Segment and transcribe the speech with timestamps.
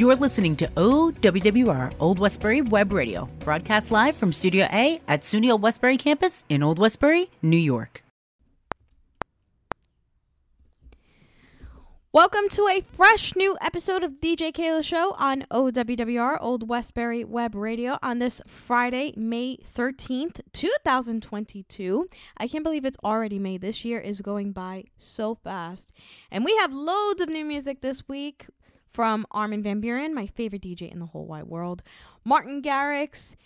[0.00, 5.52] You're listening to OWWR Old Westbury Web Radio, broadcast live from Studio A at SUNY
[5.52, 8.02] Old Westbury campus in Old Westbury, New York.
[12.12, 17.54] Welcome to a fresh new episode of DJ Keila Show on OWWR Old Westbury Web
[17.54, 22.08] Radio on this Friday, May 13th, 2022.
[22.38, 23.58] I can't believe it's already May.
[23.58, 25.92] This year is going by so fast.
[26.30, 28.46] And we have loads of new music this week
[28.90, 31.82] from Armin Van Buuren, my favorite DJ in the whole wide world,
[32.24, 33.36] Martin Garrix,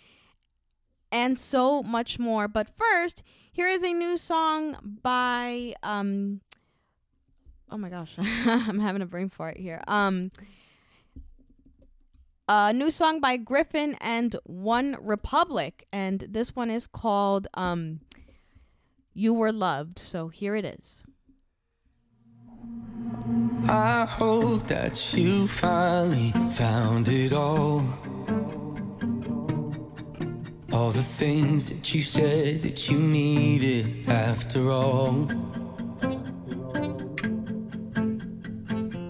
[1.11, 2.47] and so much more.
[2.47, 6.41] But first, here is a new song by um
[7.69, 9.81] oh my gosh, I'm having a brain fart here.
[9.87, 10.31] Um,
[12.47, 18.01] a new song by Gryffin and OneRepublic, and this one is called um,
[19.13, 21.03] "You Were Loved." So here it is.
[23.67, 27.83] I hope that you finally found it all.
[30.71, 35.27] All the things that you said that you needed after all.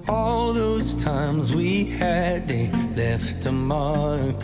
[0.08, 4.42] All those times we had, they left a mark.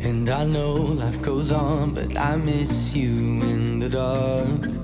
[0.00, 3.10] And I know life goes on, but I miss you
[3.42, 4.79] in the dark.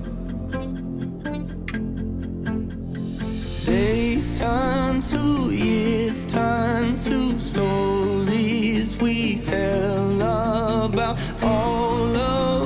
[3.77, 8.97] Days turn to years, turn to stories.
[8.97, 12.56] We tell about all of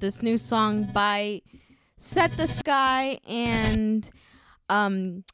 [0.00, 1.42] This new song by
[1.96, 4.08] Set the Sky and
[4.68, 5.24] um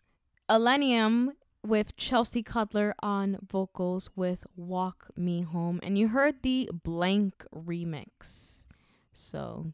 [0.48, 5.80] Illenium with Chelsea Cutler on vocals with Walk Me Home.
[5.82, 8.64] And you heard the blank remix.
[9.12, 9.72] So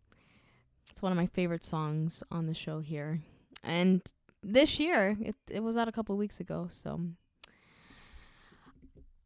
[0.91, 3.21] it's one of my favorite songs on the show here.
[3.63, 4.03] And
[4.43, 6.67] this year, it, it was out a couple weeks ago.
[6.69, 7.01] So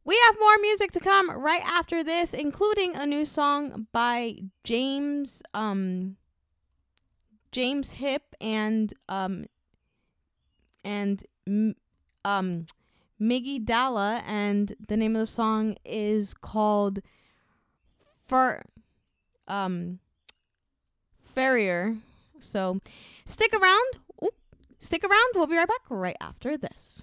[0.05, 5.43] we have more music to come right after this, including a new song by James
[5.55, 6.17] um
[7.53, 9.47] James Hip and um
[10.85, 11.25] and
[12.25, 12.67] um
[13.21, 17.01] Miggy Dalla and the name of the song is called
[18.27, 18.63] Fur
[19.49, 20.01] um.
[22.39, 22.79] So
[23.25, 23.87] stick around.
[24.23, 24.35] Oop,
[24.79, 25.31] stick around.
[25.35, 27.03] We'll be right back right after this.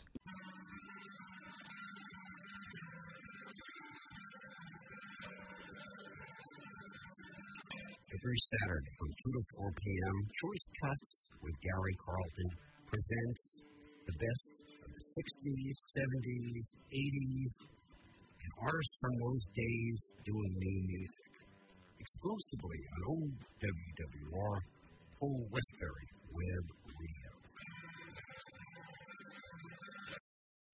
[8.22, 12.50] Every Saturday from 2 to 4 p.m., Choice Cuts with Gary Carlton
[12.86, 13.66] presents
[14.06, 14.54] the best
[14.86, 21.34] of the 60s, 70s, 80s, and artists from those days doing new music.
[21.98, 24.56] Exclusively on OWWR,
[25.26, 26.66] Old Westbury Web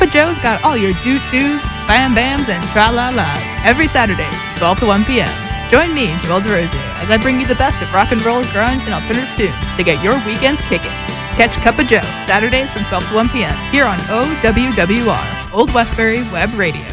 [0.00, 4.30] Of Joe's got all your doot doos, bam bams, and tra la las every Saturday,
[4.58, 5.28] 12 to 1 p.m.
[5.68, 8.82] Join me, Joel DeRosier, as I bring you the best of rock and roll, grunge,
[8.84, 10.94] and alternative tunes to get your weekends kicking.
[11.34, 13.72] Catch Cup of Joe Saturdays from 12 to 1 p.m.
[13.72, 16.86] here on OWWR, Old Westbury Web Radio.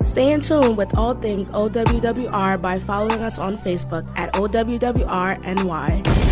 [0.00, 6.25] Stay in tune with all things OWWR by following us on Facebook at OWWRNY.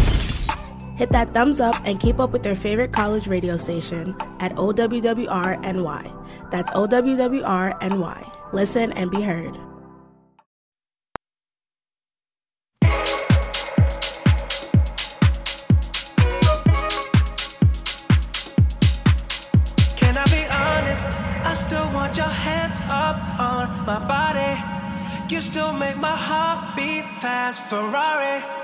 [0.96, 6.50] Hit that thumbs up and keep up with their favorite college radio station at OWWRNY.
[6.52, 8.52] That's OWWRNY.
[8.52, 9.58] Listen and be heard.
[19.96, 21.08] Can I be honest?
[21.44, 24.62] I still want your hands up on my body.
[25.34, 28.63] You still make my heart beat fast, Ferrari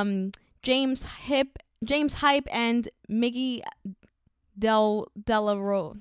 [0.00, 3.62] um, James Hip, James Hype, and Miggy
[4.58, 6.00] Del Delaro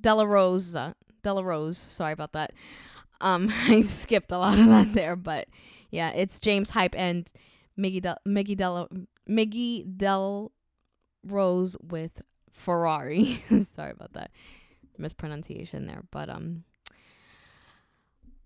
[0.00, 0.92] Delarosa uh,
[1.22, 1.76] Delarose.
[1.76, 2.52] Sorry about that.
[3.20, 5.48] Um, I skipped a lot of that there, but
[5.90, 7.30] yeah, it's James Hype and
[7.78, 8.88] Miggy Del Miggy Del
[9.28, 10.52] Miggy Del
[11.26, 13.42] Rose with Ferrari.
[13.74, 14.30] Sorry about that
[14.98, 16.64] mispronunciation there, but um,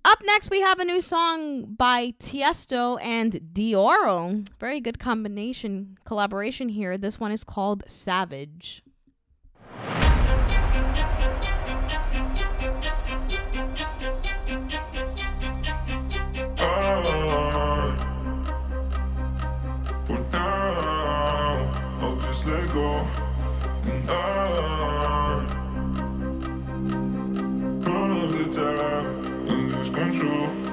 [0.07, 4.47] up next, we have a new song by Tiesto and Dioro.
[4.61, 6.99] Very good combination, collaboration here.
[6.99, 8.83] This one is called Savage.
[27.87, 29.14] Of the time
[29.95, 30.64] Control.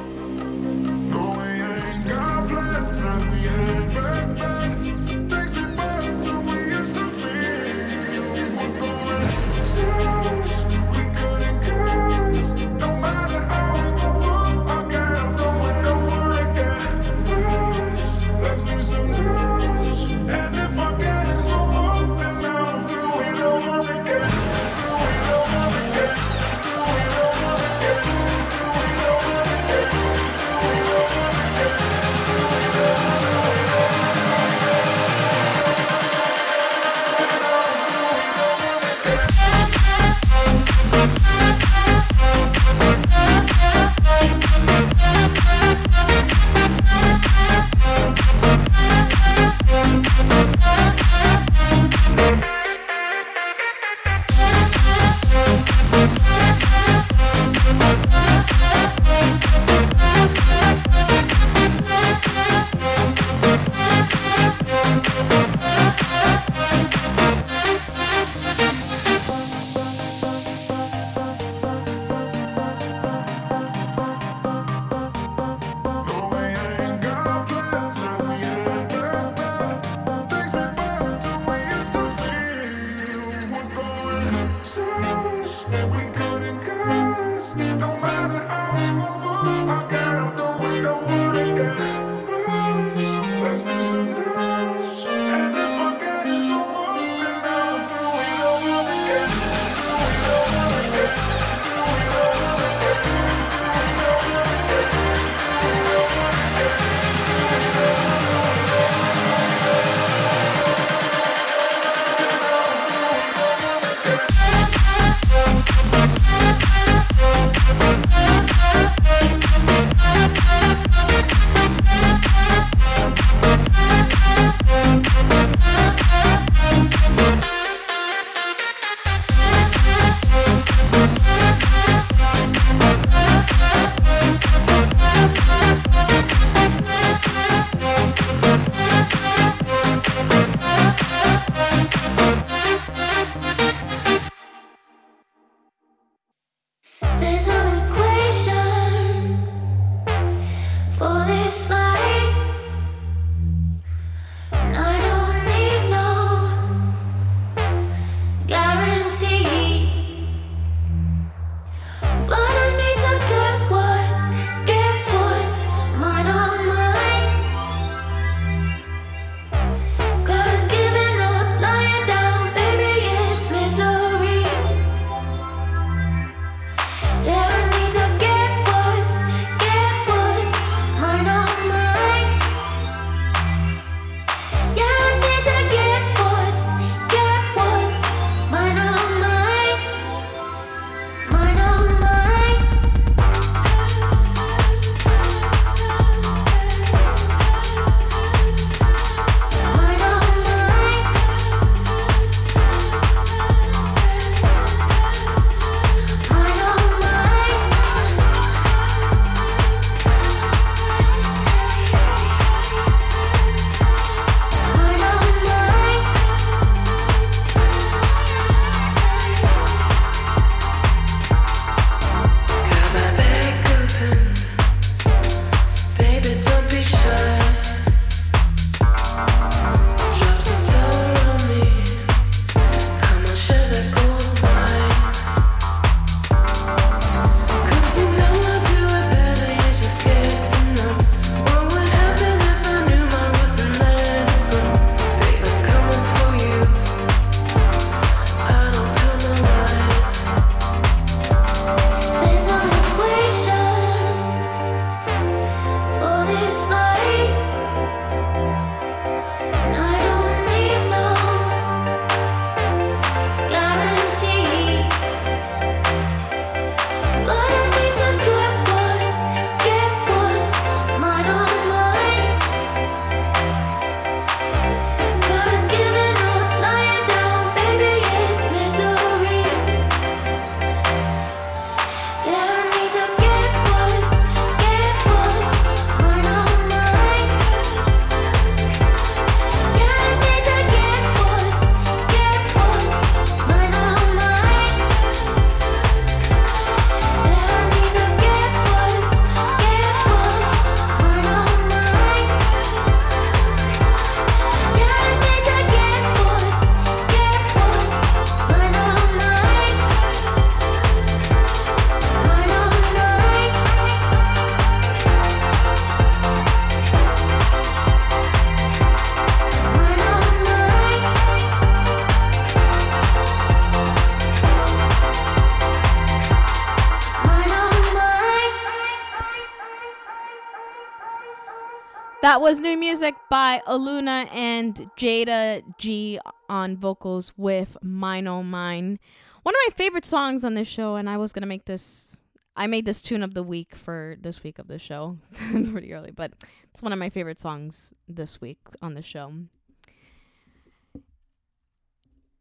[332.32, 336.18] That was new music by Aluna and Jayda G
[336.48, 339.00] on vocals with Mine Oh Mine.
[339.44, 342.22] One of my favorite songs on this show, and I was gonna make this.
[342.56, 345.18] I made this tune of the week for this week of the show,
[345.52, 346.32] pretty early, but
[346.72, 349.34] it's one of my favorite songs this week on the show.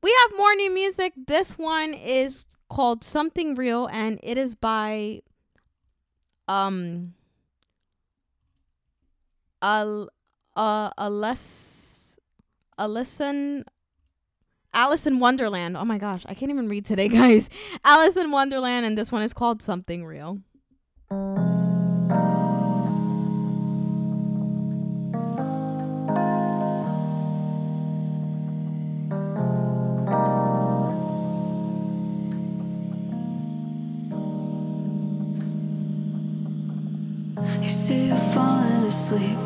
[0.05, 1.15] We have more new music.
[1.27, 5.23] This one is called Something Real, and it is by
[6.47, 7.15] um
[9.63, 10.09] Al
[10.57, 12.19] uh Alis
[12.79, 13.65] Alison
[14.73, 15.77] Alice in Wonderland.
[15.77, 17.49] Oh my gosh, I can't even read today, guys.
[17.85, 20.39] Alice in Wonderland, and this one is called Something Real.
[37.63, 39.39] You say you're falling asleep,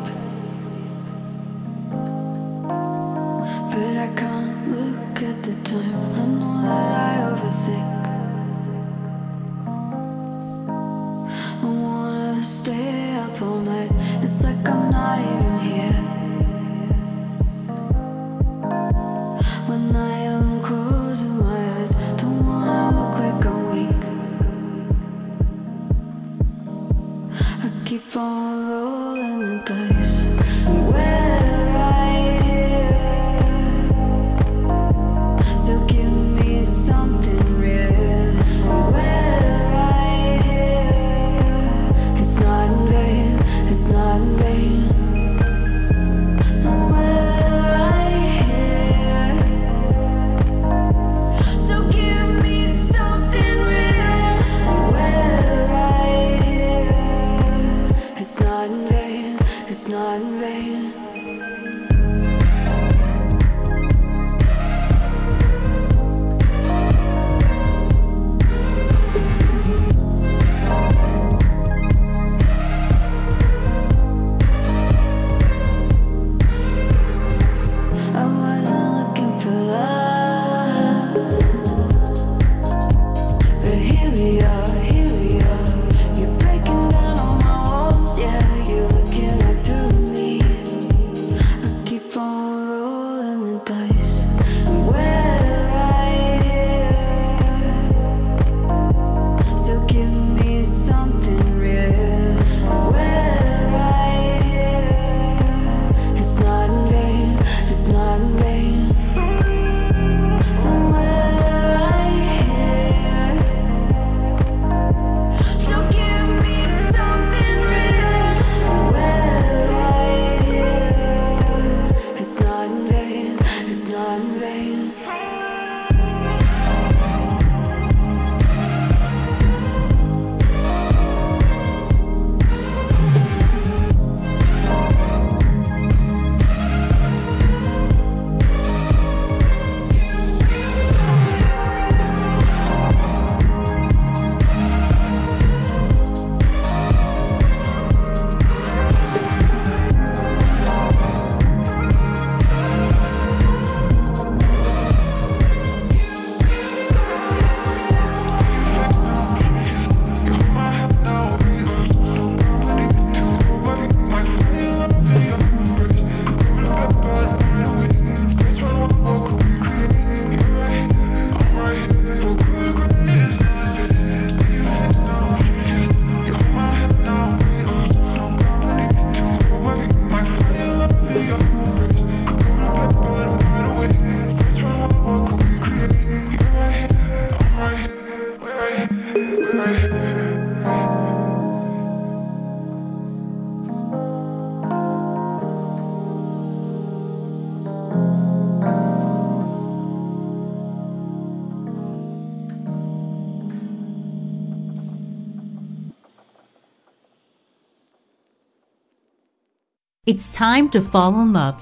[210.15, 211.61] It's time to fall in love.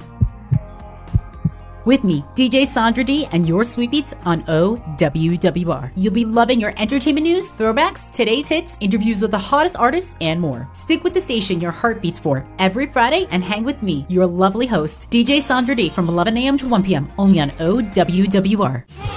[1.86, 5.92] With me, DJ Sandra D, and your sweet beats on OWWR.
[5.96, 10.40] You'll be loving your entertainment news, throwbacks, today's hits, interviews with the hottest artists, and
[10.40, 10.70] more.
[10.74, 14.28] Stick with the station your heart beats for every Friday and hang with me, your
[14.28, 16.56] lovely host, DJ Sandra D, from 11 a.m.
[16.60, 17.10] to 1 p.m.
[17.18, 19.13] only on OWWR.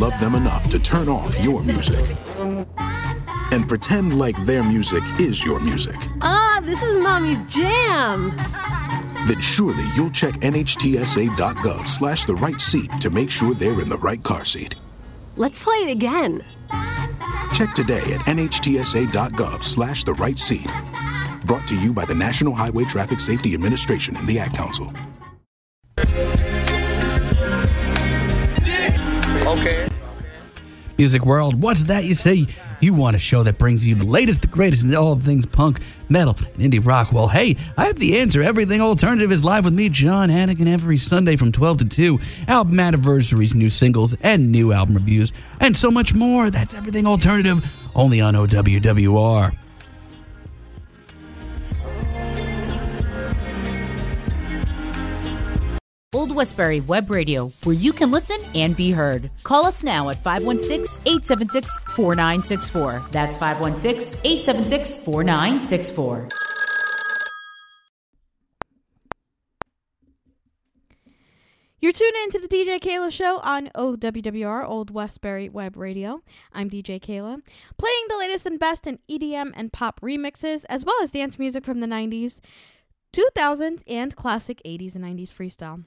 [0.00, 2.00] Love them enough to turn off your music
[3.52, 8.30] and pretend like their music is your music, Ah, this is mommy's jam.
[9.28, 13.98] then surely you'll check nhtsa.gov slash the right seat to make sure they're in the
[13.98, 14.74] right car seat.
[15.36, 16.44] Let's play it again.
[17.52, 20.70] Check today at nhtsa.gov slash the right seat.
[21.44, 24.90] Brought to you by the National Highway Traffic Safety Administration and the Ad Council.
[29.46, 29.89] Okay.
[31.00, 32.44] Music World, what's that you say?
[32.80, 35.80] You want a show that brings you the latest, the greatest in all things punk,
[36.10, 37.10] metal, and indie rock.
[37.10, 38.42] Well, hey, I have the answer.
[38.42, 42.20] Everything Alternative is live with me, John Hannigan, every Sunday from 12 to 2.
[42.48, 46.50] Album anniversaries, new singles, and new album reviews, and so much more.
[46.50, 49.56] That's Everything Alternative, only on OWWR.
[56.12, 59.30] Old Westbury Web Radio, where you can listen and be heard.
[59.44, 63.04] Call us now at 516 876 4964.
[63.12, 66.28] That's 516 876 4964.
[71.78, 76.22] You're tuned in to the DJ Keila Show on OWWR, Old Westbury Web Radio.
[76.52, 77.40] I'm DJ Keila,
[77.78, 81.64] playing the latest and best in EDM and pop remixes, as well as dance music
[81.64, 82.40] from the 90s,
[83.12, 85.84] 2000s, and classic 80s and 90s freestyle.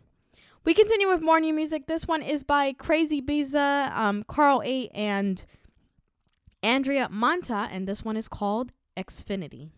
[0.66, 1.88] We continue with more new music.
[1.88, 5.44] This one is by Crazibiza, um, Carl A, and
[6.62, 9.72] Andrea Monta, and this one is called Xfinity.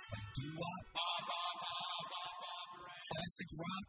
[0.00, 0.84] Oldies like doo-wop,
[3.12, 3.84] classic rock.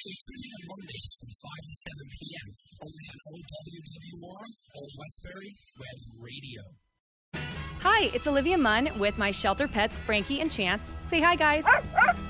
[0.00, 2.48] So tune in on Mondays from 5 to 7 p.m.
[2.82, 4.44] only on OWWR,
[4.76, 6.62] Old Westbury Web Radio.
[7.82, 10.90] Hi, it's Olivia Munn with my shelter pets, Frankie and Chance.
[11.06, 11.66] Say hi, guys.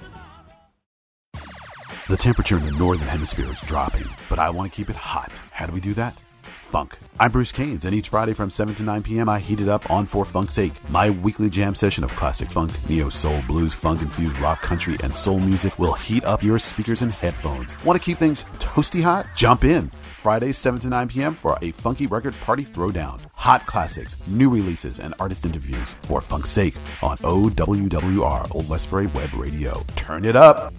[2.11, 5.31] The temperature in the northern hemisphere is dropping, but I want to keep it hot.
[5.51, 6.13] How do we do that?
[6.43, 6.97] Funk.
[7.17, 9.89] I'm Bruce Caines, and each Friday from 7 to 9 p.m., I heat it up
[9.89, 14.01] on For Funk's Sake, my weekly jam session of classic funk, neo soul, blues, funk
[14.01, 17.81] infused rock, country, and soul music will heat up your speakers and headphones.
[17.85, 19.25] Want to keep things toasty hot?
[19.33, 19.87] Jump in.
[19.87, 21.33] Fridays 7 to 9 p.m.
[21.33, 23.25] for a funky record party throwdown.
[23.35, 29.33] Hot classics, new releases, and artist interviews for Funk's Sake on OWWR Old Westbury Web
[29.33, 29.81] Radio.
[29.95, 30.73] Turn it up.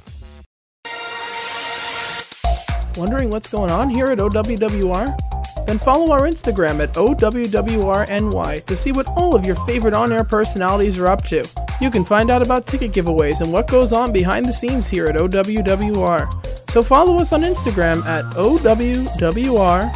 [2.96, 5.66] Wondering what's going on here at OWWR?
[5.66, 10.24] Then follow our Instagram at OWWRNY to see what all of your favorite on air
[10.24, 11.44] personalities are up to.
[11.80, 15.06] You can find out about ticket giveaways and what goes on behind the scenes here
[15.06, 16.70] at OWWR.
[16.70, 19.88] So follow us on Instagram at OWWRNY.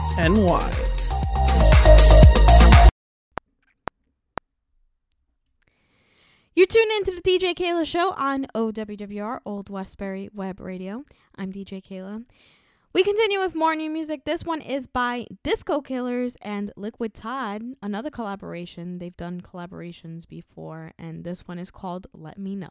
[6.55, 11.05] You're tune into the DJ Keila Show on OWWR, Old Westbury Web Radio.
[11.36, 12.24] I'm DJ Keila.
[12.97, 14.24] We continue with more new music.
[14.24, 19.01] This one is by Disco Killers and Liquid Todd, another collaboration.
[19.01, 22.70] They've done collaborations before, and this one is called Let Me Know.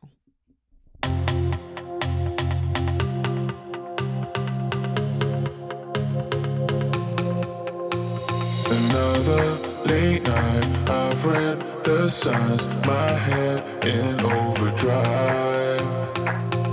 [8.71, 9.43] Another
[9.85, 15.83] late night, I've read the signs, my head in overdrive.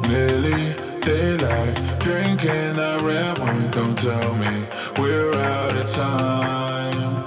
[0.08, 4.66] Nearly daylight, drinking that red wine, don't tell me
[4.98, 7.21] we're out of time.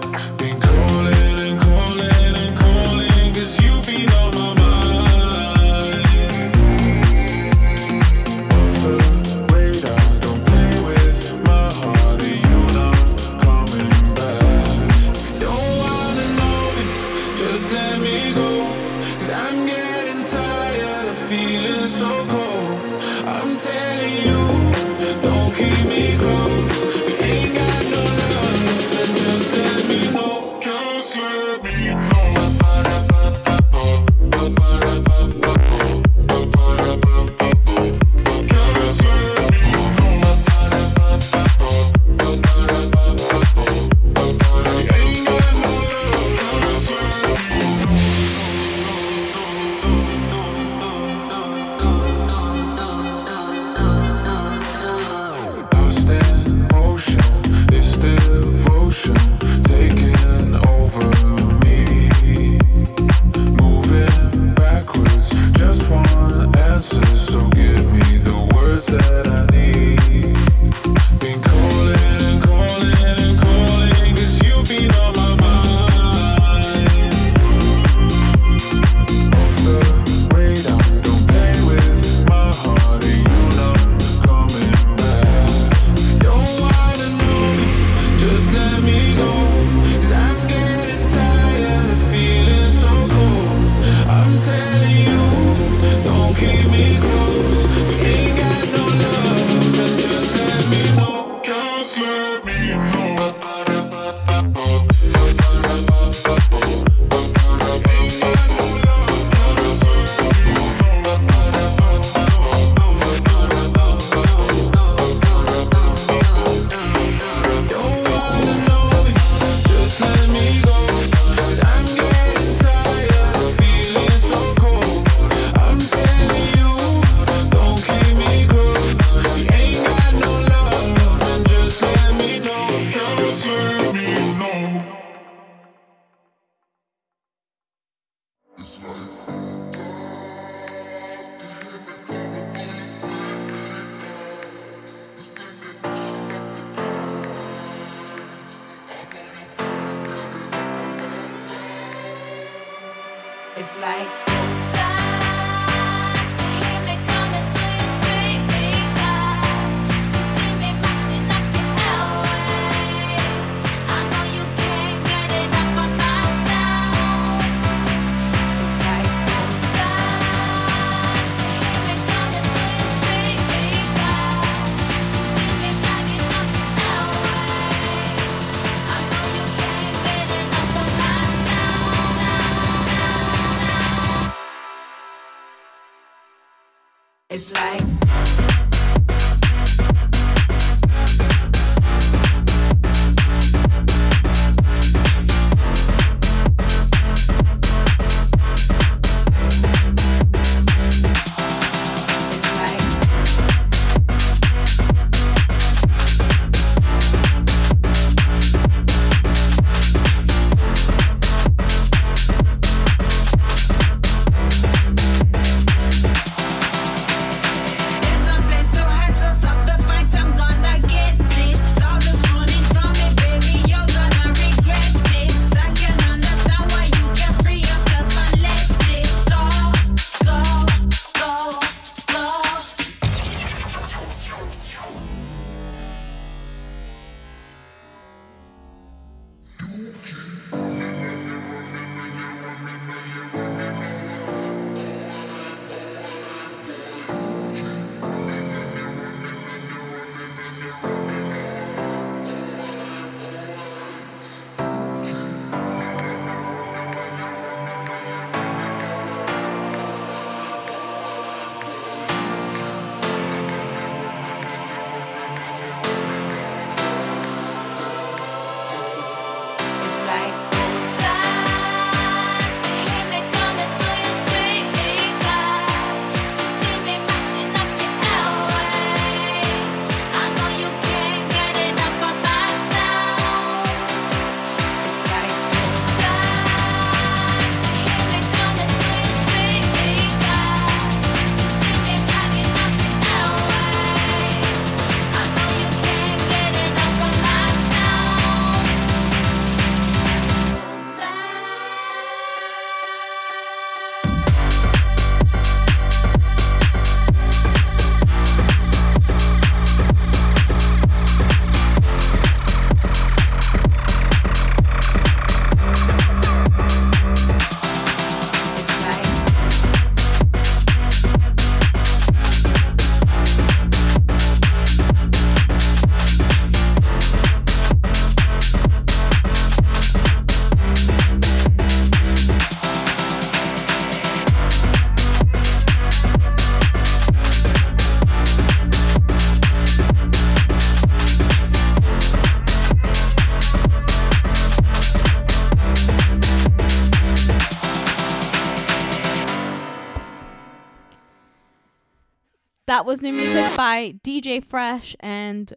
[352.75, 355.53] That was new music by DJ Fresh and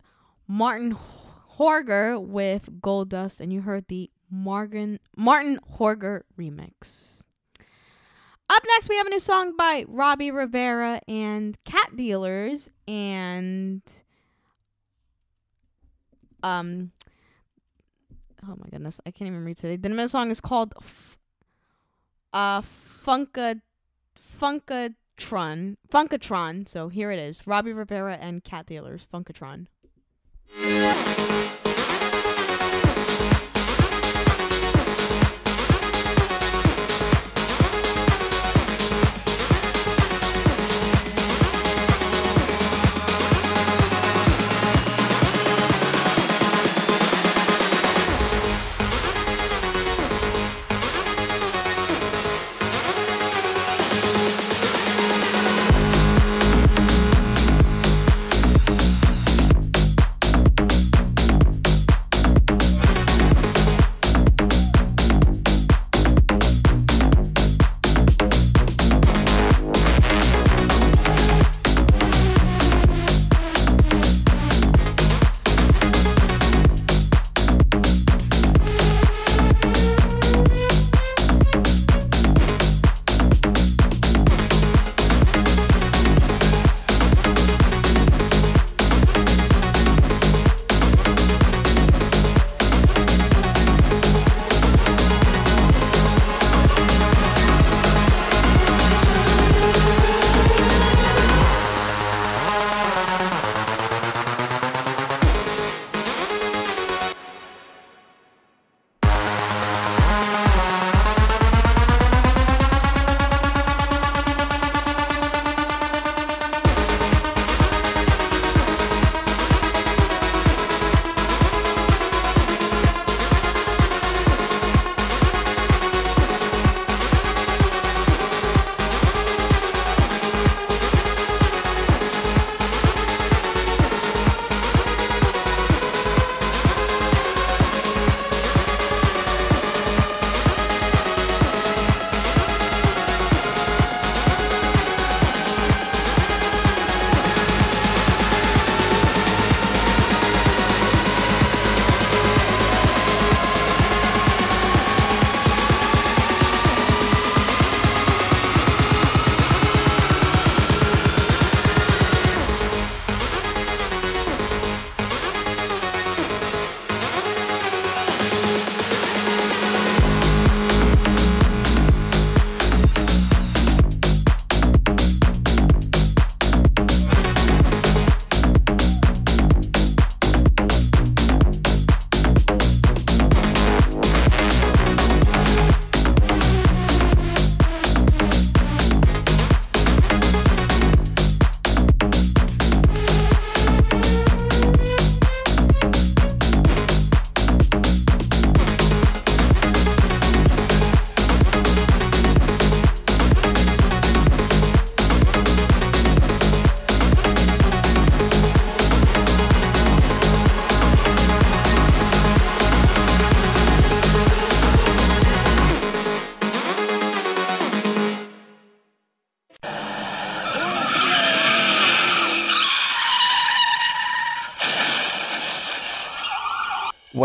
[0.46, 0.96] Martin
[1.58, 7.24] Horger with Gold Dust, and you heard the Martin Martin Horger remix.
[8.48, 13.82] Up next, we have a new song by Robbie Rivera and Cat Dealers, and
[16.44, 16.92] um,
[18.44, 19.74] oh my goodness, I can't even read today.
[19.74, 21.18] The name the song is called F-
[22.32, 22.62] uh
[23.04, 23.60] Funka
[24.40, 25.76] Funka Funkatron.
[25.90, 26.68] Funkatron.
[26.68, 27.46] So here it is.
[27.46, 29.06] Robbie Rivera and Cat Dealers.
[29.12, 29.66] Funkatron.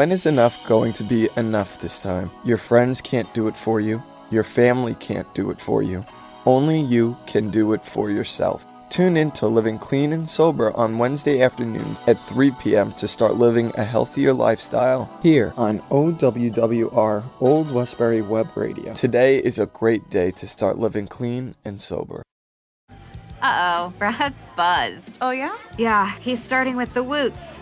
[0.04, 2.30] When is enough going to be enough this time?
[2.44, 4.04] Your friends can't do it for you.
[4.32, 6.04] Your family can't do it for you.
[6.46, 8.66] Only you can do it for yourself.
[8.90, 12.92] Tune in to Living Clean and Sober on Wednesday afternoons at 3 p.m.
[12.92, 18.94] to start living a healthier lifestyle here on OWWR Old Westbury Web Radio.
[18.94, 22.24] Today is a great day to start living clean and sober.
[23.42, 25.18] Uh oh, Brad's buzzed.
[25.22, 25.56] Oh, yeah?
[25.78, 27.62] Yeah, he's starting with the woots.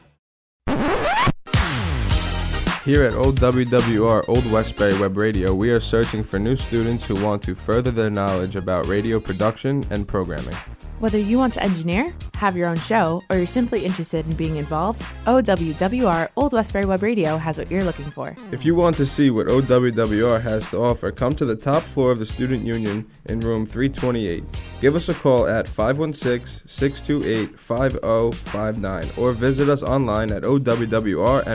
[2.83, 7.43] Here at OWWR Old Westbury Web Radio, we are searching for new students who want
[7.43, 10.55] to further their knowledge about radio production and programming.
[10.97, 14.55] Whether you want to engineer, have your own show, or you're simply interested in being
[14.55, 18.35] involved, OWWR Old Westbury Web Radio has what you're looking for.
[18.51, 22.11] If you want to see what OWWR has to offer, come to the top floor
[22.11, 24.43] of the Student Union in room 328.
[24.81, 31.51] Give us a call at 516 628 5059 or visit us online at owwrny.org.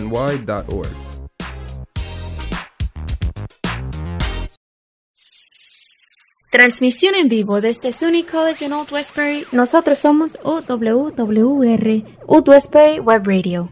[6.57, 9.45] Transmisión en vivo desde SUNY College en Old Westbury.
[9.53, 13.69] Nosotros somos OWWR, Old Westbury Web Radio.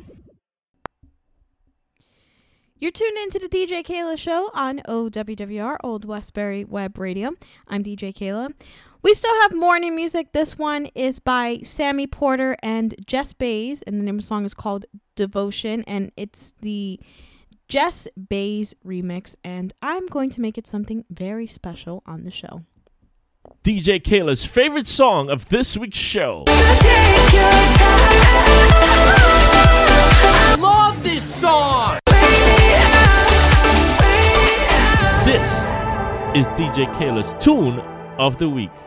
[2.79, 7.31] You're tuned into the DJ Keila Show on OWWR, Old Westbury Web Radio.
[7.67, 8.53] I'm DJ Keila.
[9.01, 10.33] We still have morning music.
[10.33, 14.45] This one is by Sammy Porter and Jess Bays, and the name of the song
[14.45, 14.85] is called
[15.17, 17.01] Devotion, and it's the
[17.67, 22.61] Jess Bays remix, and I'm going to make it something very special on the show.
[23.65, 26.45] DJ Keila's favorite song of this week's show.
[26.47, 26.51] I
[30.61, 31.99] love this song!
[35.25, 35.51] This
[36.37, 37.81] is DJ Keila's tune
[38.19, 38.84] of the week.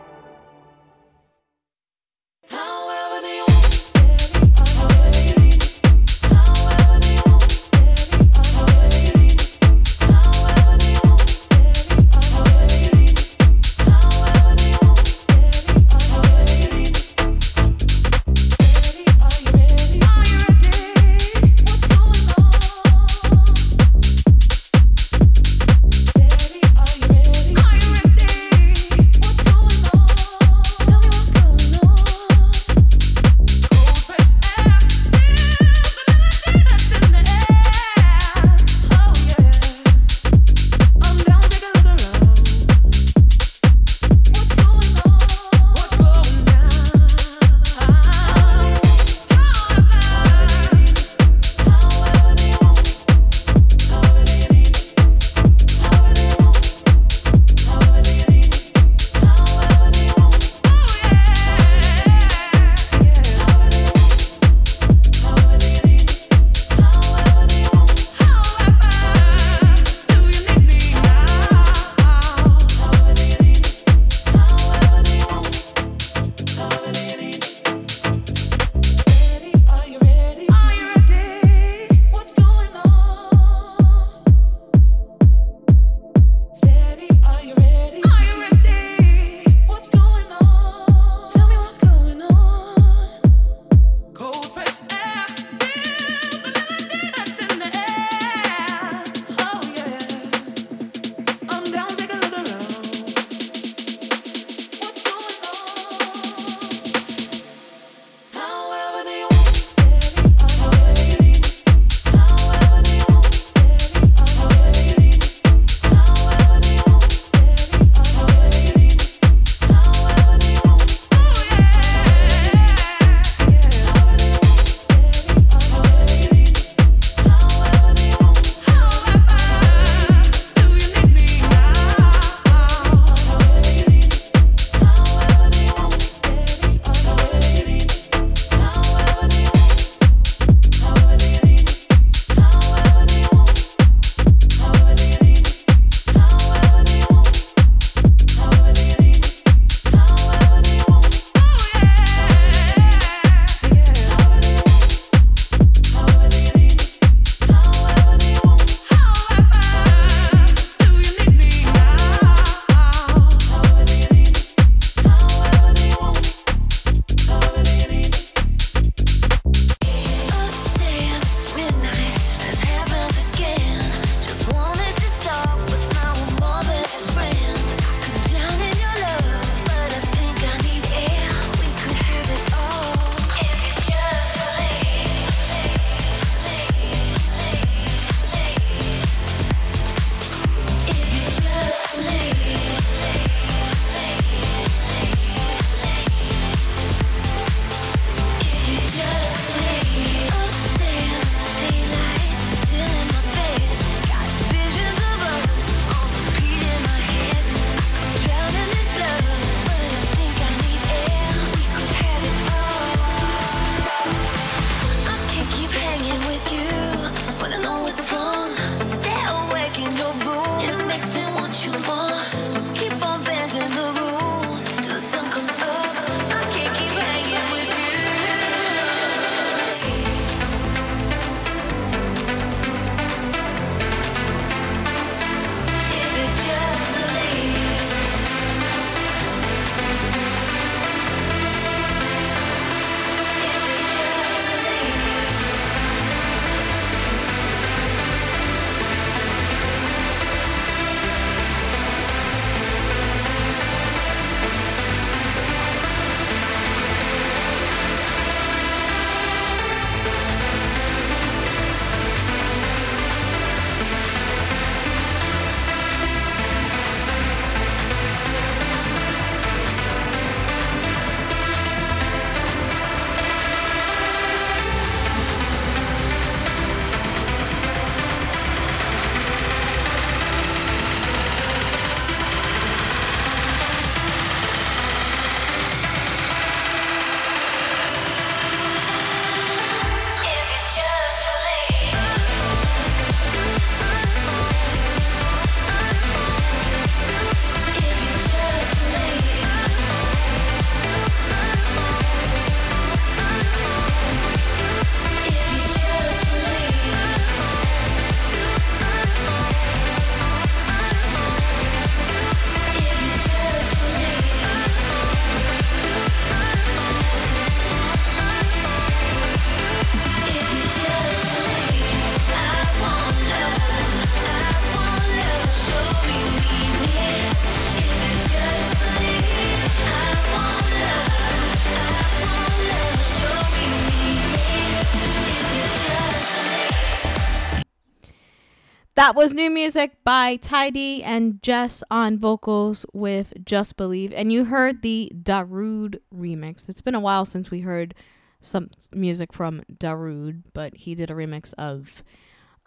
[338.97, 344.11] That was new music by Tidy and Jess on vocals with Just Believe.
[344.11, 346.67] And you heard the Darude remix.
[346.67, 347.93] It's been a while since we heard
[348.41, 352.03] some music from Darude, but he did a remix of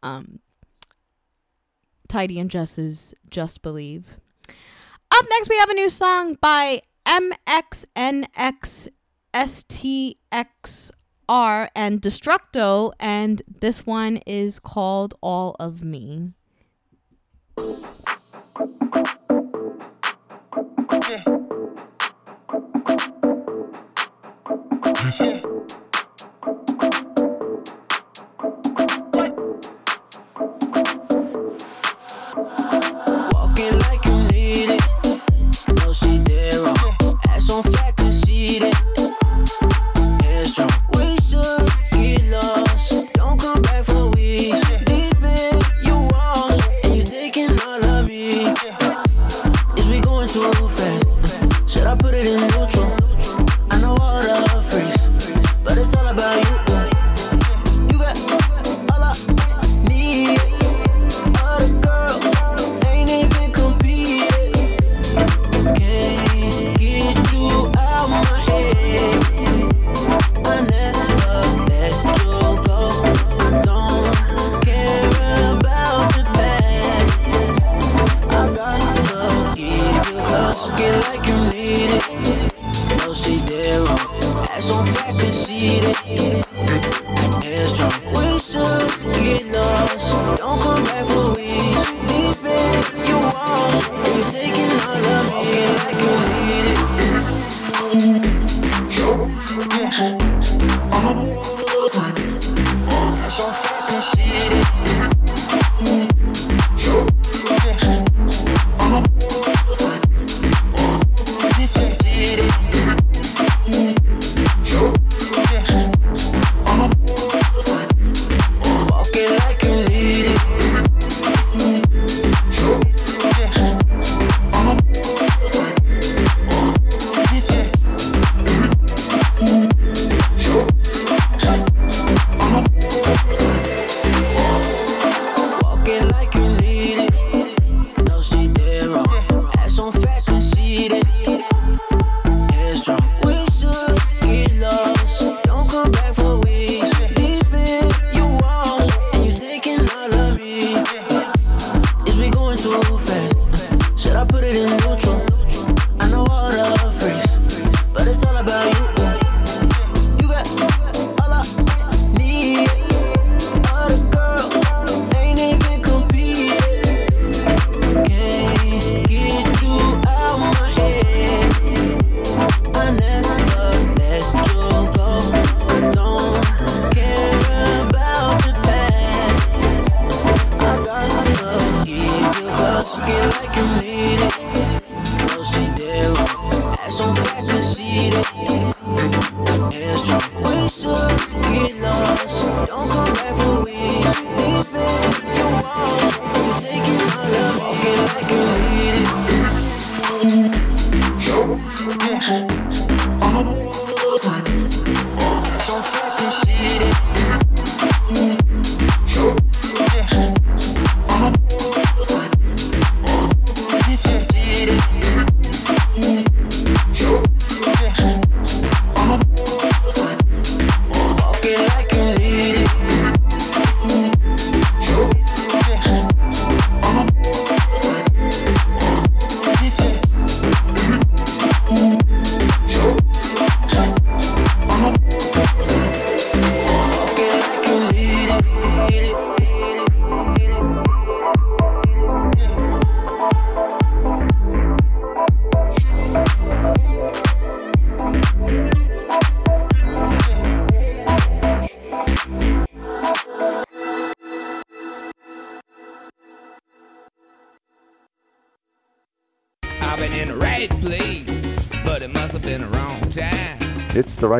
[0.04, 0.38] um,
[2.06, 4.12] Tidy and Jess's Just Believe.
[5.10, 6.82] Up next, we have a new song by
[11.30, 16.32] MXNXSTXR and Destructo, and this one is called All of Me.
[33.32, 33.89] Walking like you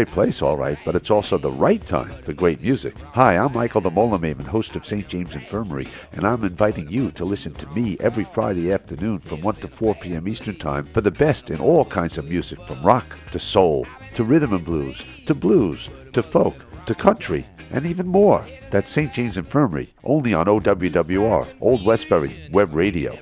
[0.01, 2.95] right place, all right, but it's also the right time for great music.
[3.13, 5.07] Hi, I'm Michael the Mola Maimon, host of St.
[5.07, 9.57] James Infirmary, and I'm inviting you to listen to me every Friday afternoon from 1
[9.57, 10.27] to 4 p.m.
[10.27, 14.25] Eastern Time for the best in all kinds of music from rock to soul to
[14.25, 18.43] rhythm and blues to blues to folk to country, and even more.
[18.71, 19.13] That's St.
[19.13, 23.19] James Infirmary, only on OWWR, Old Westbury Web Radio.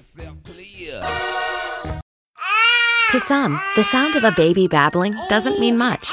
[3.10, 6.12] To some, the sound of a baby babbling doesn't mean much,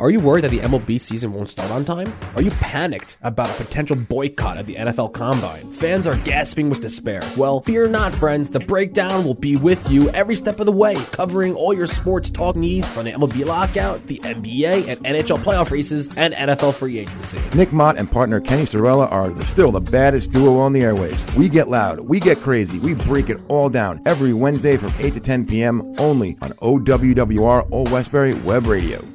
[0.00, 2.10] Are you worried that the MLB season won't start on time?
[2.34, 5.70] Are you panicked about a potential boycott at the NFL Combine?
[5.72, 7.20] Fans are gasping with despair.
[7.36, 8.48] Well, fear not, friends.
[8.48, 12.30] The breakdown will be with you every step of the way, covering all your sports
[12.30, 16.98] talk needs from the MLB lockout, the NBA and NHL playoff races, and NFL free
[16.98, 17.38] agency.
[17.54, 21.30] Nick Mott and partner Kenny Sorella are the, still the baddest duo on the airwaves.
[21.34, 25.12] We get loud, we get crazy, we break it all down every Wednesday from 8
[25.12, 25.94] to 10 p.m.
[25.98, 29.06] only on OWWR Old Westbury Web Radio.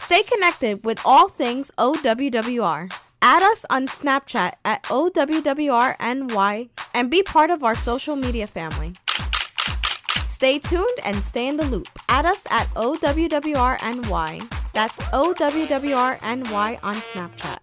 [0.00, 2.92] Stay connected with all things OWWR.
[3.22, 8.94] Add us on Snapchat at OWWRNY and be part of our social media family.
[10.26, 11.86] Stay tuned and stay in the loop.
[12.08, 14.50] Add us at OWWRNY.
[14.72, 17.58] That's OWWRNY on Snapchat.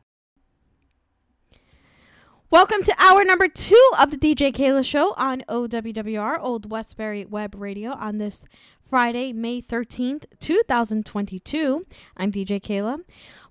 [2.50, 7.56] Welcome to hour number two of the DJ Keila Show on OWWR, Old Westbury Web
[7.58, 8.46] Radio, on this
[8.90, 11.86] Friday, May 13th, 2022.
[12.16, 13.00] I'm DJ Keila.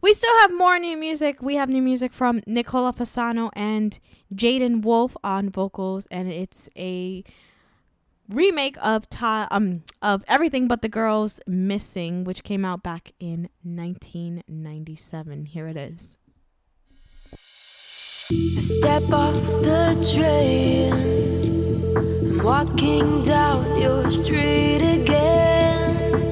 [0.01, 1.43] We still have more new music.
[1.43, 3.99] We have new music from Nicola Fasano and
[4.35, 7.23] Jaden Wolf on vocals, and it's a
[8.29, 13.51] remake of Ta- um of Everything But the Girl's Missing, which came out back in
[13.63, 15.45] 1997.
[15.47, 16.17] Here it is.
[18.33, 22.16] I step off the train.
[22.43, 26.23] Walking down your street again.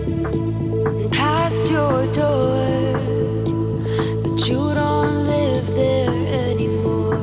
[1.11, 2.93] Past your door.
[4.23, 6.11] But you don't live there
[6.51, 7.19] anymore.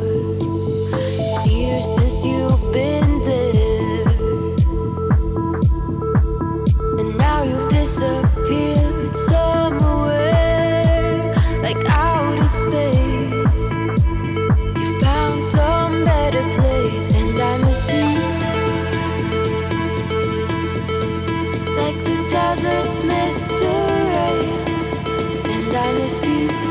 [1.20, 4.08] It's years since you've been there.
[7.00, 10.54] And now you've disappeared somewhere.
[11.62, 12.11] Like outer
[22.42, 23.04] deserts
[24.14, 24.58] rain,
[25.54, 26.71] and I miss you.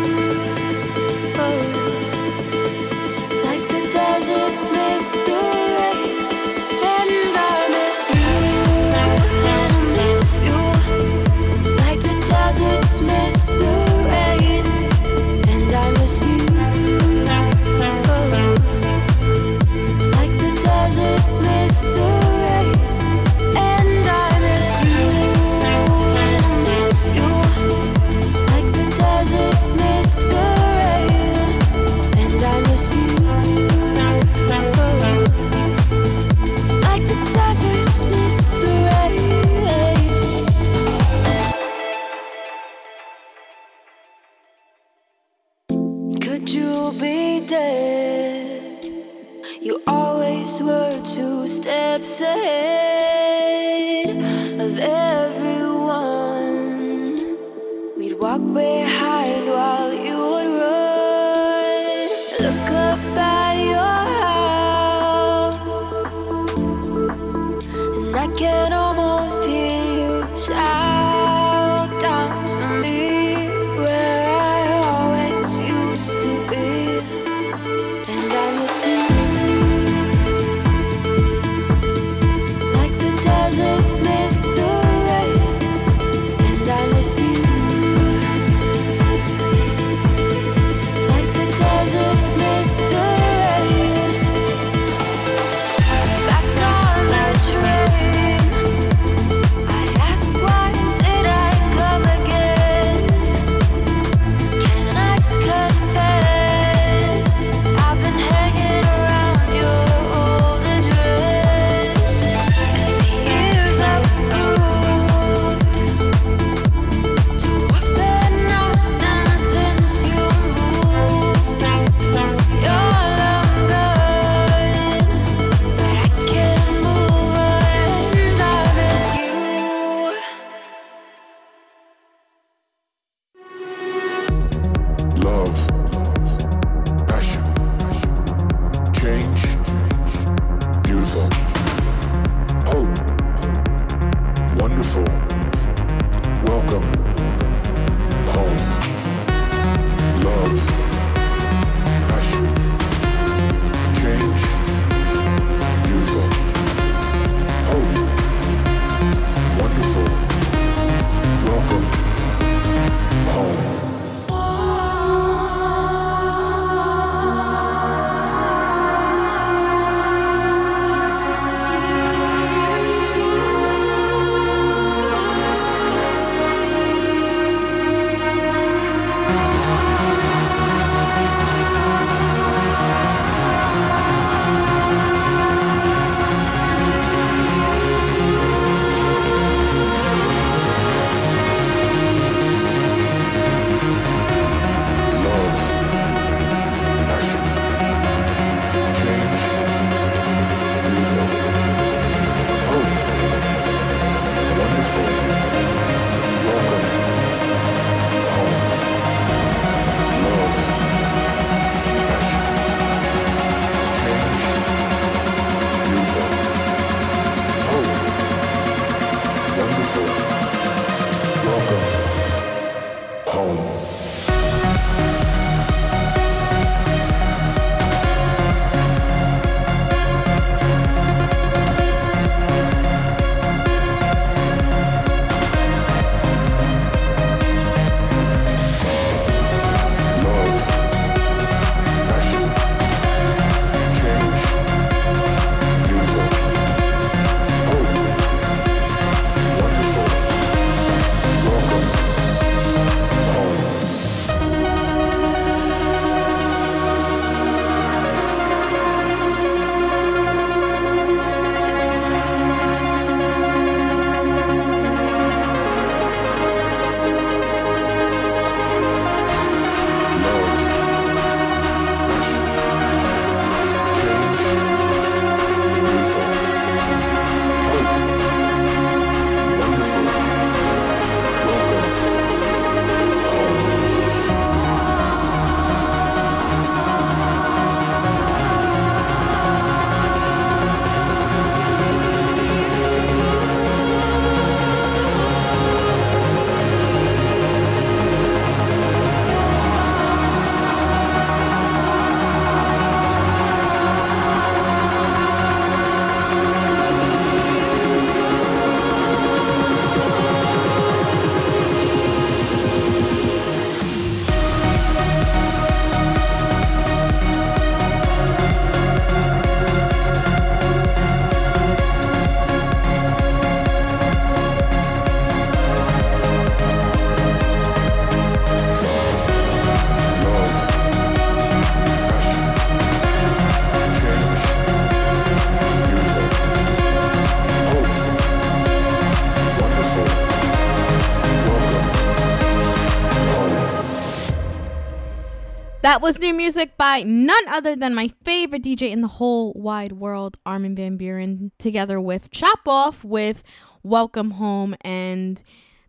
[345.90, 349.90] That was new music by none other than my favorite DJ in the whole wide
[349.90, 353.42] world, Armin Van Buuren, together with Shapov with
[353.82, 354.76] Welcome Home.
[354.82, 355.42] And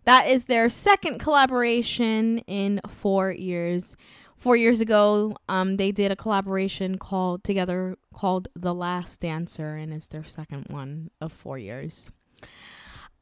[0.05, 3.95] that is their second collaboration in four years.
[4.37, 9.93] Four years ago, um, they did a collaboration called together called The Last Dancer, and
[9.93, 12.09] it's their second one of four years.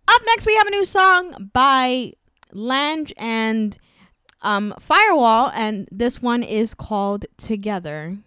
[0.08, 2.14] Up next, we have a new song by
[2.54, 3.78] Lange and
[4.42, 8.18] um, Firewall, and this one is called Together.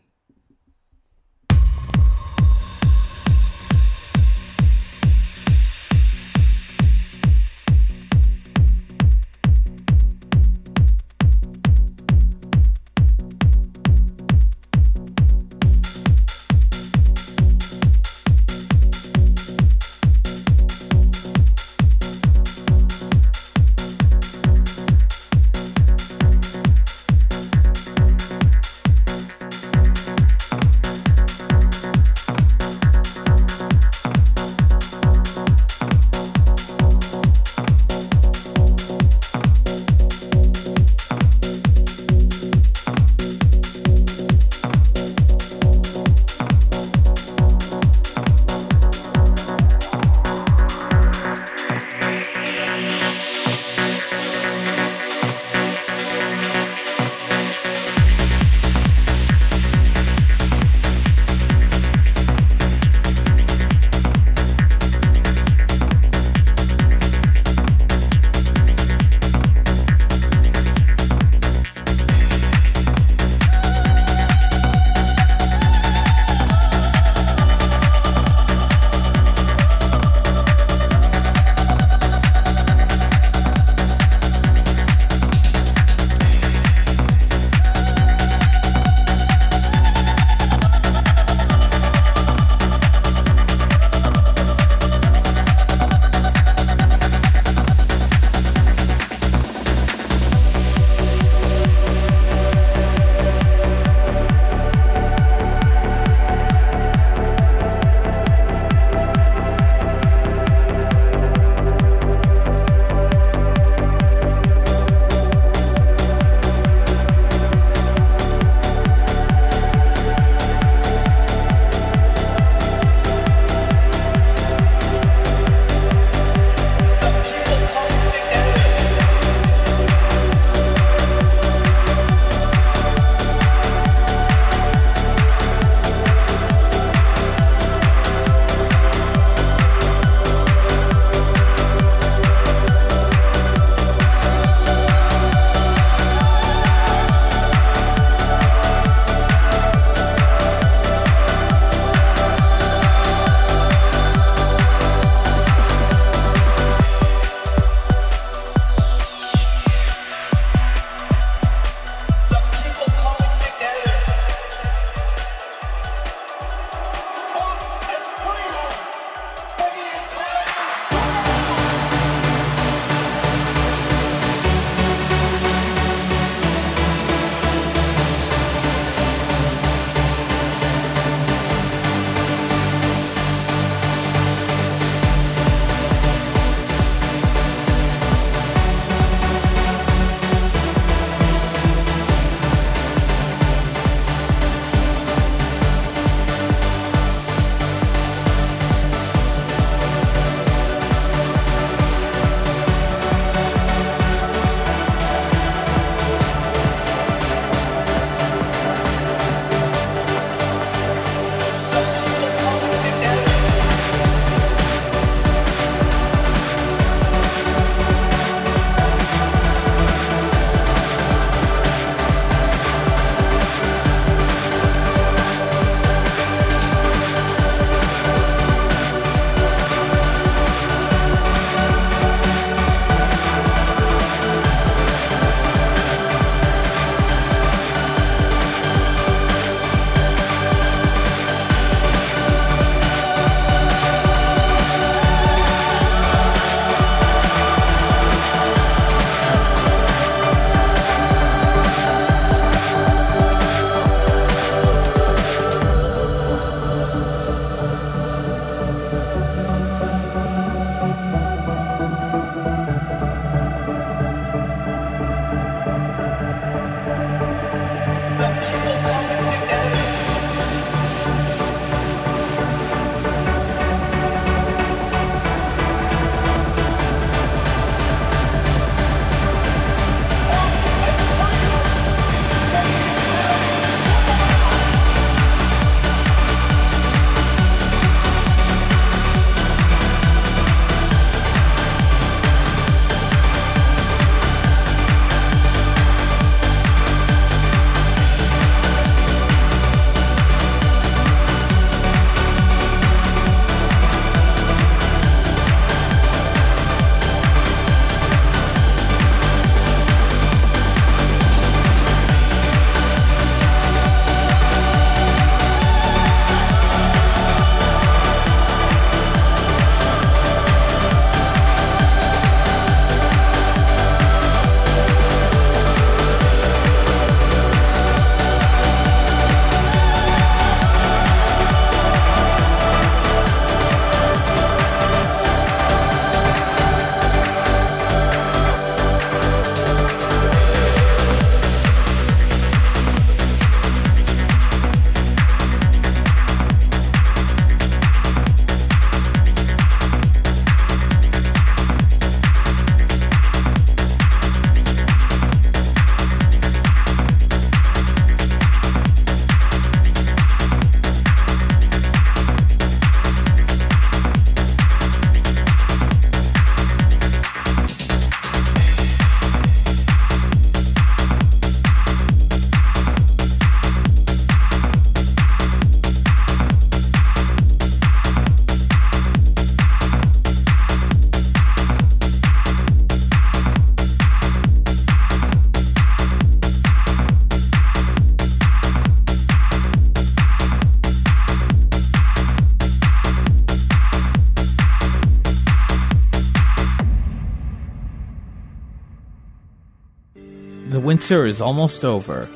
[401.12, 402.26] Winter is almost over,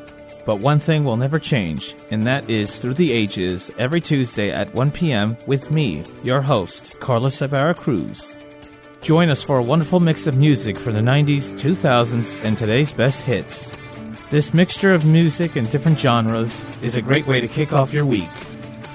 [0.44, 4.74] but one thing will never change, and that is Through the Ages every Tuesday at
[4.74, 5.34] 1 p.m.
[5.46, 8.38] with me, your host, Carlos Ibarra Cruz.
[9.00, 13.22] Join us for a wonderful mix of music from the 90s, 2000s, and today's best
[13.22, 13.74] hits.
[14.28, 18.04] This mixture of music and different genres is a great way to kick off your
[18.04, 18.28] week.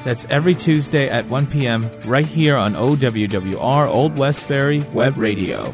[0.05, 1.89] That's every Tuesday at 1 p.m.
[2.05, 5.73] right here on OWWR Old Westbury Web Radio.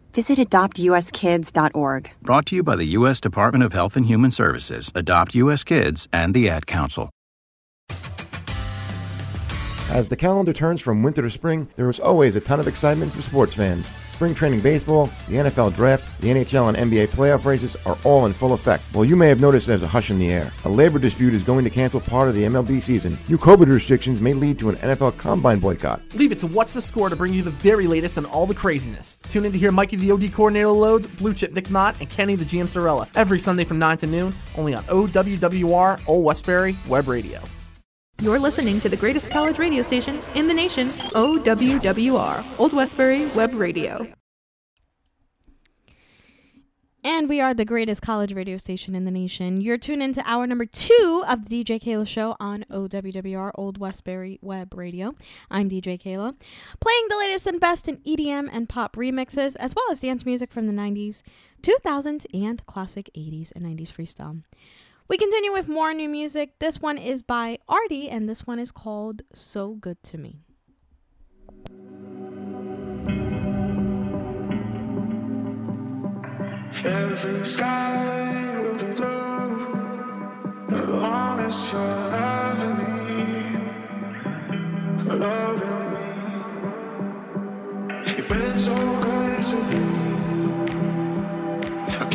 [0.13, 2.11] visit adoptuskids.org.
[2.21, 3.19] Brought to you by the U.S.
[3.19, 5.63] Department of Health and Human Services, Adopt U.S.
[5.63, 7.09] Kids, and the Ad Council.
[9.91, 13.11] As the calendar turns from winter to spring, there is always a ton of excitement
[13.11, 13.93] for sports fans.
[14.13, 18.31] Spring training baseball, the NFL draft, the NHL and NBA playoff races are all in
[18.31, 18.83] full effect.
[18.93, 20.53] While you may have noticed there's a hush in the air.
[20.63, 23.17] A labor dispute is going to cancel part of the MLB season.
[23.27, 26.01] New COVID restrictions may lead to an NFL combine boycott.
[26.15, 28.55] Leave it to What's the Score to bring you the very latest on all the
[28.55, 29.17] craziness.
[29.23, 32.35] Tune in to hear Mikey the OD coordinator loads, Blue Chip Nick Knott, and Kenny
[32.35, 37.09] the GM Sorella every Sunday from 9 to noon, only on OWWR Old Westbury Web
[37.09, 37.41] Radio.
[38.21, 43.55] You're listening to the greatest college radio station in the nation, OWWR, Old Westbury Web
[43.55, 44.07] Radio.
[47.03, 49.59] And we are the greatest college radio station in the nation.
[49.59, 54.37] You're tuned into hour number two of the DJ Keila Show on OWWR Old Westbury
[54.43, 55.15] Web Radio.
[55.49, 56.35] I'm DJ Keila,
[56.79, 60.51] playing the latest and best in EDM and pop remixes, as well as dance music
[60.51, 61.23] from the 90s,
[61.63, 64.43] 2000s, and classic 80s and 90s freestyle.
[65.11, 66.59] We continue with more new music.
[66.59, 70.39] This one is by ARTY, and this one is called So Good to Me.
[76.85, 79.67] Every sky will be blue
[80.69, 81.81] as long as you're
[82.15, 82.95] loving me,
[85.13, 86.07] loving me.
[88.15, 89.83] You've been so good to me.
[91.99, 92.07] I'll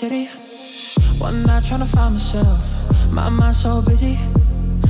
[0.00, 0.30] city,
[1.18, 2.58] one night trying to find myself.
[3.10, 4.18] My mind's so busy.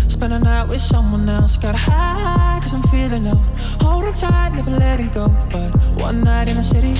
[0.06, 1.56] Spend a night with someone else.
[1.56, 3.42] Got high, cause I'm feeling low.
[3.80, 5.26] Holding tight, never letting go.
[5.50, 6.94] But one night in the city,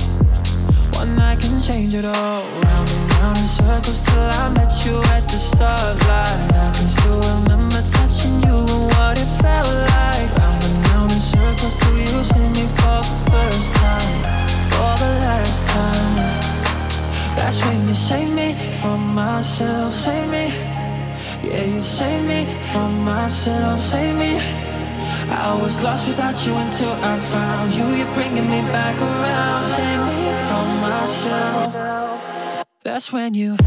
[0.99, 2.43] one night can change it all.
[2.63, 6.51] Round and round in circles till I met you at the starlight.
[6.65, 10.29] I can still remember touching you and what it felt like.
[10.35, 14.19] Round and round in circles till you see me for the first time.
[14.75, 16.50] For the last time.
[17.35, 20.47] That's when you save me from myself, save me.
[21.43, 24.39] Yeah, you save me from myself, save me.
[25.29, 27.85] I was lost without you until I found you.
[27.97, 32.65] You're bringing me back around, save me from myself.
[32.83, 33.57] That's when you.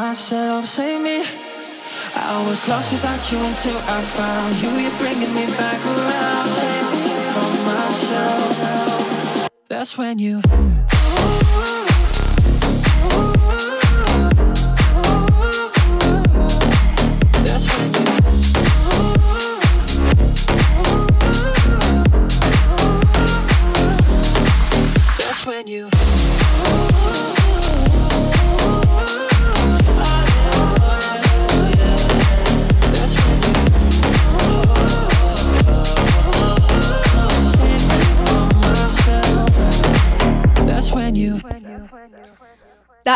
[0.00, 1.18] Myself, save me.
[2.16, 4.70] I was lost without you until I found you.
[4.82, 9.48] You're bringing me back around, save me from myself.
[9.68, 10.42] That's when you.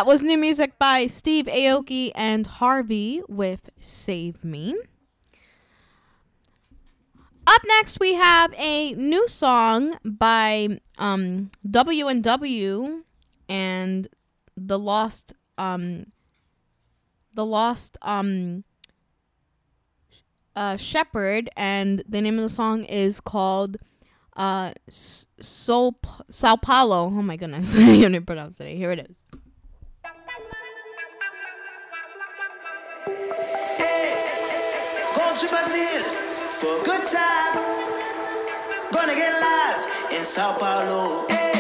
[0.08, 4.74] Was new music by Steve Aoki and Harvey with Save Me.
[7.46, 12.08] Up next, we have a new song by um, W
[13.50, 14.08] and
[14.56, 16.06] the Lost um,
[17.34, 18.64] the Lost um,
[20.56, 23.76] uh, Shepherd, and the name of the song is called
[24.38, 25.98] uh, Sol
[26.30, 27.04] Sao Paulo.
[27.04, 28.74] Oh my goodness, I can't pronounce it.
[28.74, 29.18] Here it is.
[35.16, 36.02] Going to Brazil
[36.50, 37.54] for good time.
[38.92, 41.26] Gonna get live in Sao Paulo.
[41.28, 41.57] Hey,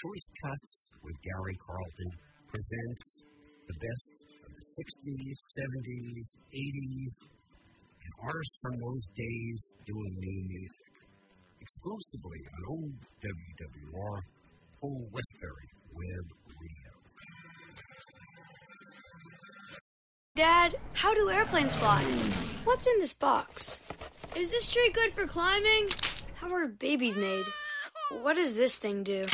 [0.00, 2.10] Choice Cuts with Gary Carlton
[2.48, 3.22] presents
[3.68, 7.28] the best of the 60s, 70s, 80s,
[8.00, 10.92] and artists from those days doing new music.
[11.60, 12.62] Exclusively on
[13.20, 14.20] OWWR,
[14.82, 16.92] Old Westbury Web Radio.
[20.34, 22.02] Dad, how do airplanes fly?
[22.64, 23.82] What's in this box?
[24.34, 25.90] Is this tree good for climbing?
[26.36, 27.44] How are babies made?
[28.22, 29.26] What does this thing do?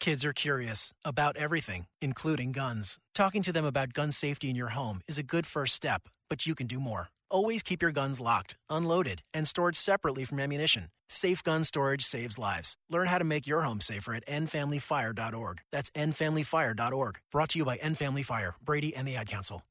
[0.00, 2.98] Kids are curious about everything, including guns.
[3.14, 6.46] Talking to them about gun safety in your home is a good first step, but
[6.46, 7.08] you can do more.
[7.30, 10.88] Always keep your guns locked, unloaded, and stored separately from ammunition.
[11.08, 12.76] Safe gun storage saves lives.
[12.88, 15.60] Learn how to make your home safer at endfamilyfire.org.
[15.72, 17.18] That's endfamilyfire.org.
[17.32, 19.62] Brought to you by End Family Fire, Brady, and the Ad Council.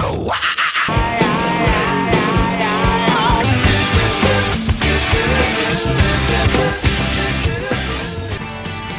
[0.00, 0.32] Oh,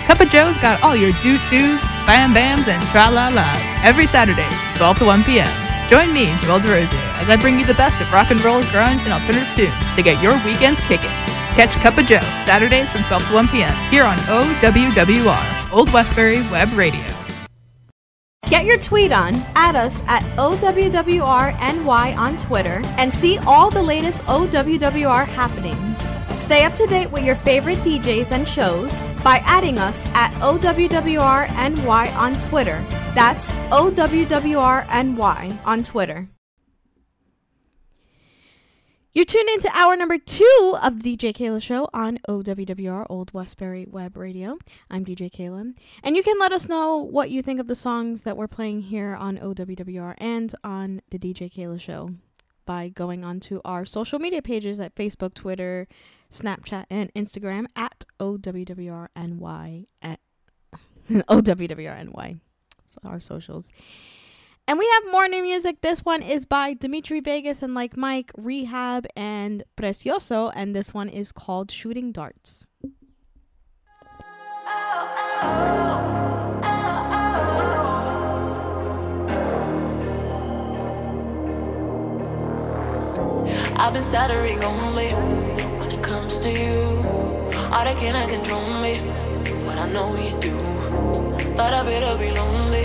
[0.09, 4.07] Cup of Joe's got all your doot doos, bam bams, and tra la las every
[4.07, 5.47] Saturday, 12 to 1 p.m.
[5.87, 9.03] Join me, Joel DeRozier, as I bring you the best of rock and roll, grunge,
[9.03, 11.13] and alternative tunes to get your weekends kicking.
[11.53, 13.91] Catch Cup of Joe Saturdays from 12 to 1 p.m.
[13.91, 17.05] here on OWWR, Old Westbury Web Radio.
[18.49, 24.23] Get your tweet on, add us at OWWRNY on Twitter, and see all the latest
[24.23, 26.18] OWWR happenings.
[26.35, 28.91] Stay up to date with your favorite DJs and shows
[29.23, 32.83] by adding us at OWWRNY on Twitter.
[33.13, 36.29] That's OWWRNY on Twitter.
[39.11, 43.87] You're tuned into hour number two of the DJ Keila Show on OWWR Old Westbury
[43.89, 44.59] Web Radio.
[44.89, 45.73] I'm DJ Keila,
[46.03, 48.83] and you can let us know what you think of the songs that we're playing
[48.83, 52.11] here on OWWR and on the DJ Keila Show
[52.67, 55.87] by going onto our social media pages at Facebook, Twitter,
[56.31, 60.19] Snapchat, and Instagram at OWWRNY at
[61.09, 62.39] OWWRNY.
[63.03, 63.71] Our socials.
[64.67, 65.81] And we have more new music.
[65.81, 70.51] This one is by Dimitri Vegas and Like Mike, Rehab, and Precioso.
[70.55, 72.65] And this one is called Shooting Darts.
[83.81, 85.38] I've been stuttering only
[86.01, 87.03] comes to you.
[87.71, 89.01] All that cannot control me,
[89.65, 90.55] but I know you do.
[91.55, 92.83] Thought I better be lonely,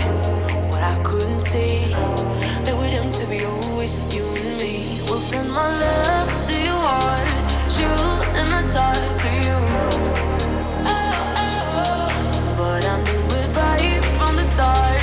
[0.69, 1.87] but I couldn't see
[2.63, 4.99] that we're doomed to be always you and me.
[5.07, 7.27] We'll send my love to your heart,
[7.71, 9.59] shoot in the dark to you.
[10.87, 12.55] Oh, oh, oh.
[12.57, 14.94] But I knew it right from the start.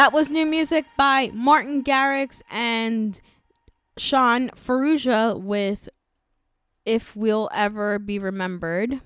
[0.00, 3.20] That was new music by Martin Garrix and
[3.98, 5.90] Shaun Farrugia with
[6.86, 9.02] If We'll Ever Be Remembered.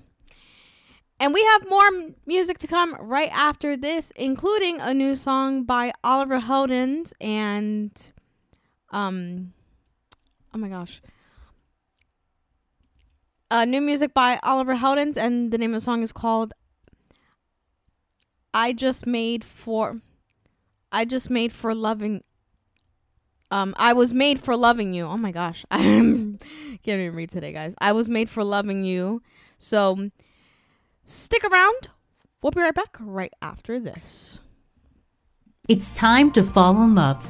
[1.19, 5.65] And we have more m- music to come right after this, including a new song
[5.65, 7.91] by Oliver Heldens and
[8.91, 9.51] um
[10.53, 11.01] oh my gosh.
[13.51, 16.53] Uh, new music by Oliver Heldens, and the name of the song is called
[18.53, 19.99] I Just Made For
[20.91, 22.23] I just made for loving
[23.51, 25.05] um I was made for loving you.
[25.05, 25.65] Oh my gosh.
[25.71, 26.41] I can't
[26.87, 27.75] even read today, guys.
[27.79, 29.21] I was made for loving you.
[29.57, 30.09] So
[31.05, 31.89] stick around.
[32.41, 34.41] We'll be right back right after this.
[35.67, 37.25] It's time to fall in love.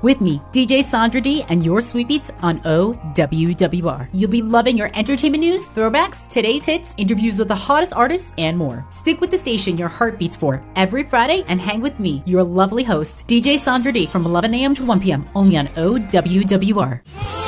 [0.00, 4.08] With me, DJ Sandra D, and your sweet beats on OWWR.
[4.12, 8.56] You'll be loving your entertainment news, throwbacks, today's hits, interviews with the hottest artists, and
[8.56, 8.86] more.
[8.90, 12.44] Stick with the station your heart beats for every Friday and hang with me, your
[12.44, 14.74] lovely host, DJ Sandra D, from 11 a.m.
[14.74, 15.26] to 1 p.m.
[15.34, 17.47] only on OWWR.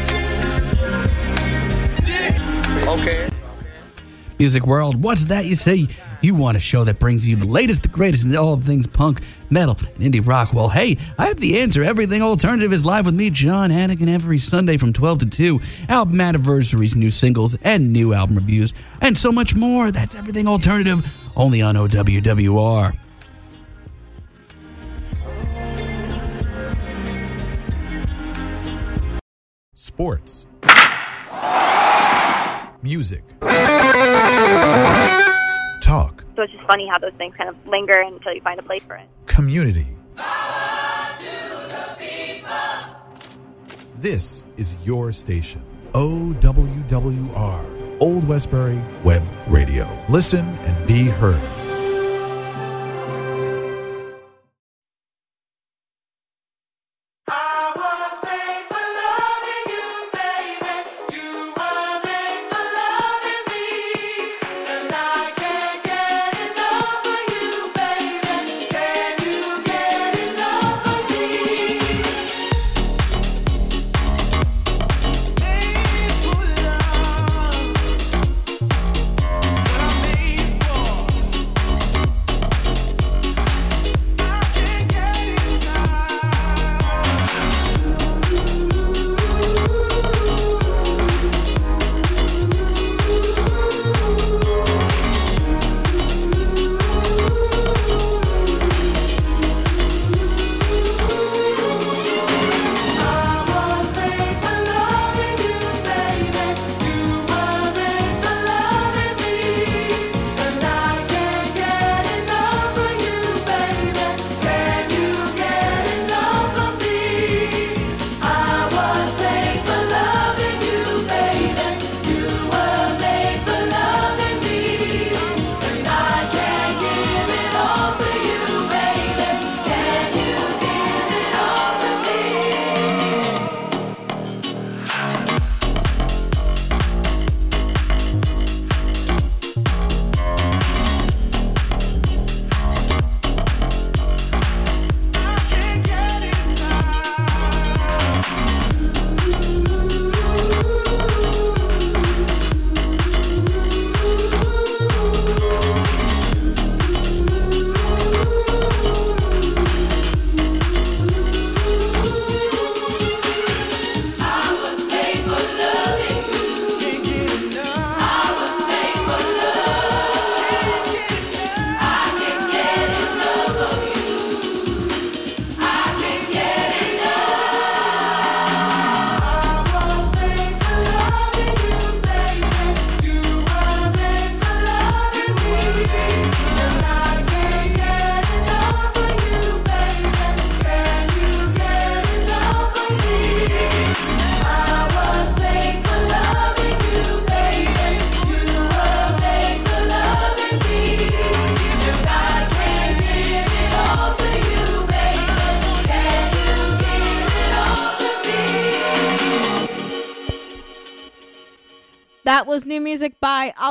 [2.87, 3.29] Okay.
[4.41, 5.85] Music World, what's that you say?
[6.21, 9.21] You want a show that brings you the latest, the greatest in all things punk,
[9.51, 10.51] metal, and indie rock?
[10.51, 11.83] Well, hey, I have the answer.
[11.83, 15.61] Everything Alternative is live with me, John Hannigan, every Sunday from 12 to 2.
[15.89, 19.91] Album anniversaries, new singles, and new album reviews, and so much more.
[19.91, 21.05] That's Everything Alternative,
[21.35, 22.97] only on OWWR.
[29.75, 30.47] Sports.
[32.83, 33.23] Music.
[35.81, 36.23] Talk.
[36.35, 38.81] So it's just funny how those things kind of linger until you find a place
[38.83, 39.07] for it.
[39.27, 39.85] Community.
[43.97, 45.61] This is your station.
[45.93, 47.65] OWWR.
[47.99, 49.87] Old Westbury Web Radio.
[50.09, 51.60] Listen and be heard.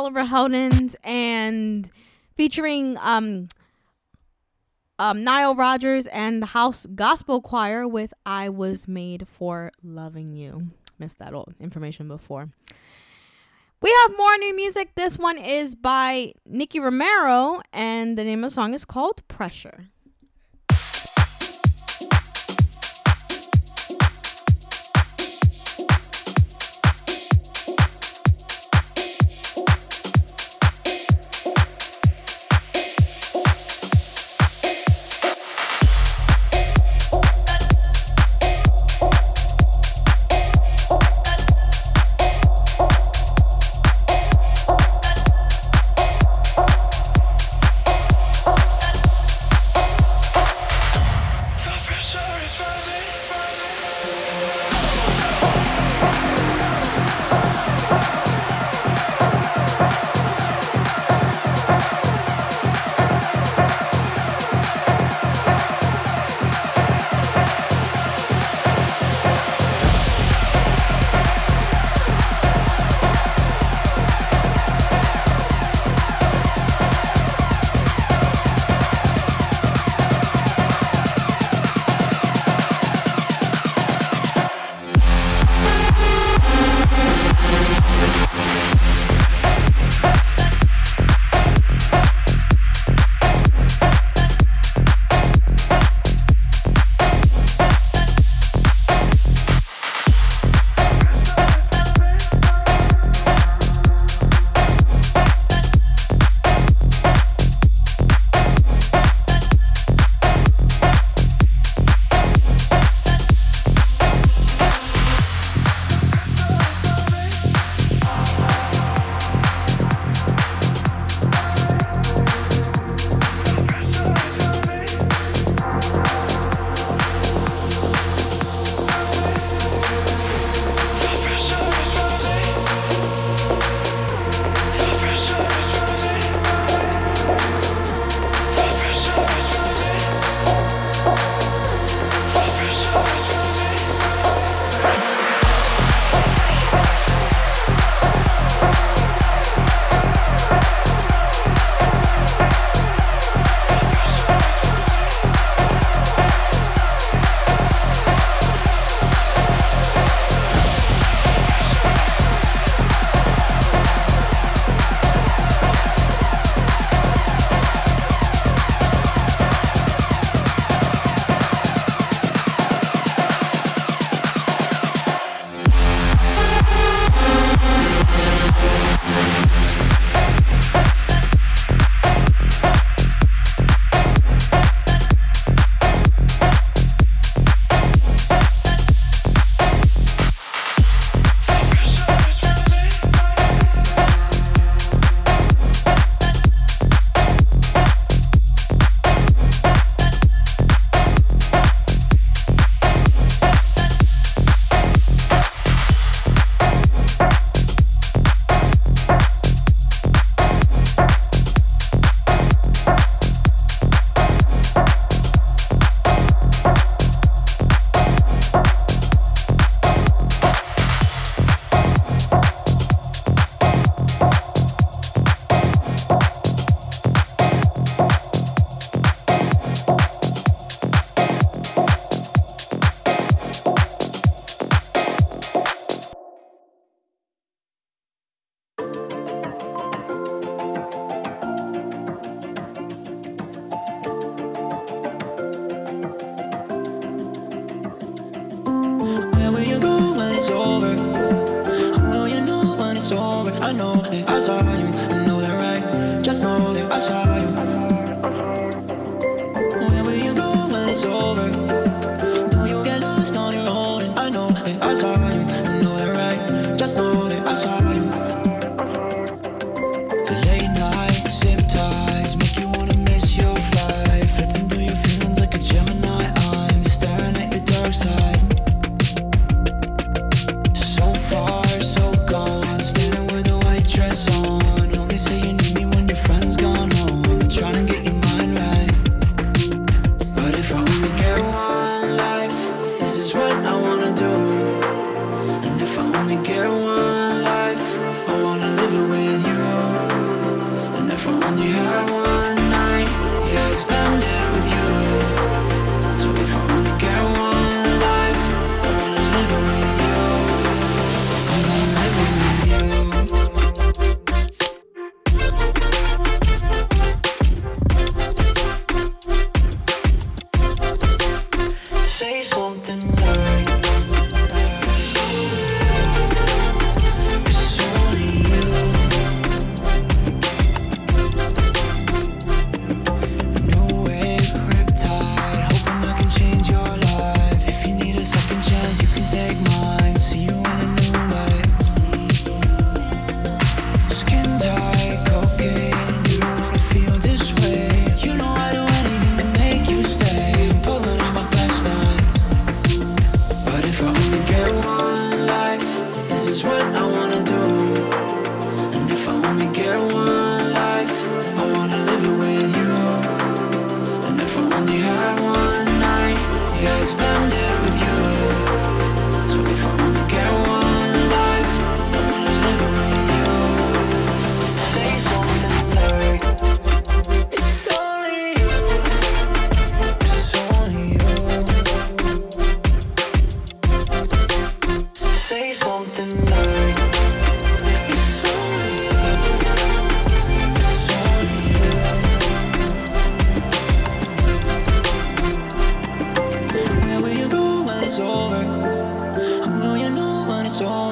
[0.01, 1.91] Oliver Heldens and
[2.35, 3.49] featuring um
[4.99, 10.69] um Nile Rodgers and the House Gospel Choir with I Was Made for Loving You.
[10.99, 12.49] Missed that old information before.
[13.83, 14.95] We have more new music.
[14.95, 19.21] This one is by Nicky Romero and the name of the song is called.
[19.29, 19.89] Pressure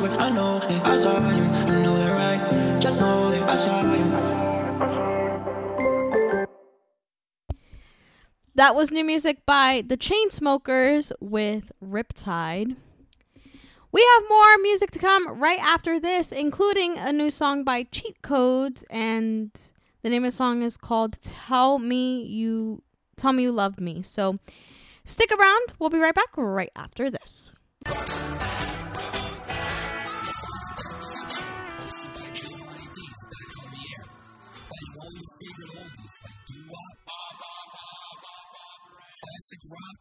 [0.05, 0.23] it's?
[0.23, 1.45] I know I saw you.
[1.73, 2.81] You know that right.
[2.81, 4.29] Just know I saw you.
[8.55, 12.77] That was new music by the Chainsmokers with Riptide.
[13.93, 18.21] We have more music to come right after this, including a new song by Cheat
[18.21, 19.51] Codes, and
[20.03, 22.83] the name of the song is called "Tell Me You
[23.17, 24.39] Tell Me You Love Me." So
[25.05, 25.73] stick around.
[25.79, 27.53] We'll be right back right after this.
[39.49, 39.99] Classic rock,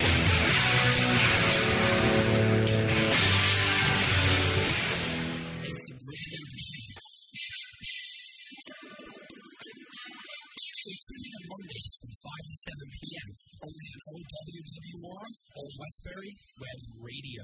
[11.49, 13.29] Mondays from 5 to 7 p.m.
[13.63, 15.25] only on OWWR
[15.55, 17.43] or Westbury Web Radio.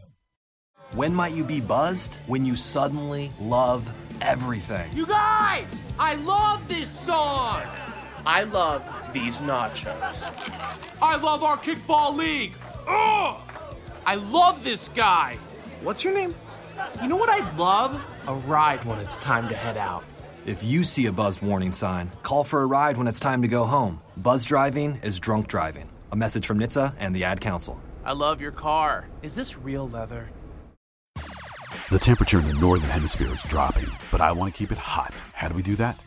[0.93, 2.19] When might you be buzzed?
[2.27, 4.91] When you suddenly love everything.
[4.93, 7.61] You guys, I love this song.
[8.25, 10.31] I love these nachos.
[11.01, 12.53] I love our kickball league.
[12.87, 13.41] Ugh!
[14.05, 15.37] I love this guy.
[15.81, 16.33] What's your name?
[17.01, 18.01] You know what I'd love?
[18.27, 20.03] A ride when it's time to head out.
[20.45, 23.47] If you see a buzzed warning sign, call for a ride when it's time to
[23.47, 24.01] go home.
[24.17, 25.89] Buzz driving is drunk driving.
[26.11, 27.81] A message from NHTSA and the Ad Council.
[28.05, 29.05] I love your car.
[29.21, 30.29] Is this real leather?
[31.89, 35.13] The temperature in the northern hemisphere is dropping, but I want to keep it hot.
[35.33, 35.99] How do we do that?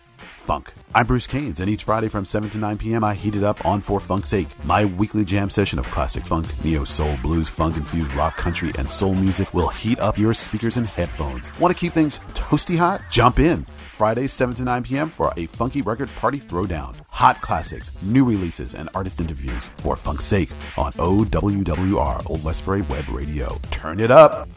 [0.46, 0.72] Funk.
[0.94, 3.66] I'm Bruce Keynes, and each Friday from 7 to 9 p.m., I heat it up
[3.66, 7.76] on For Funk's Sake, my weekly jam session of classic funk, neo soul, blues, funk
[7.76, 11.50] infused rock, country, and soul music will heat up your speakers and headphones.
[11.58, 13.02] Want to keep things toasty hot?
[13.10, 13.62] Jump in.
[13.62, 15.08] Fridays 7 to 9 p.m.
[15.08, 16.96] for a funky record party throwdown.
[17.08, 23.08] Hot classics, new releases, and artist interviews for Funk's Sake on OWWR Old Westbury Web
[23.08, 23.58] Radio.
[23.72, 24.48] Turn it up.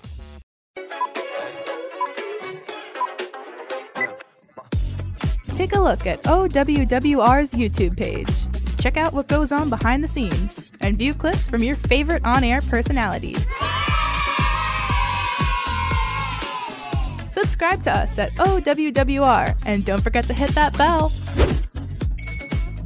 [5.60, 8.30] Take a look at OWWR's YouTube page.
[8.80, 12.45] Check out what goes on behind the scenes and view clips from your favorite on
[12.45, 13.45] air personalities.
[17.34, 21.11] Subscribe to us at OWWR and don't forget to hit that bell.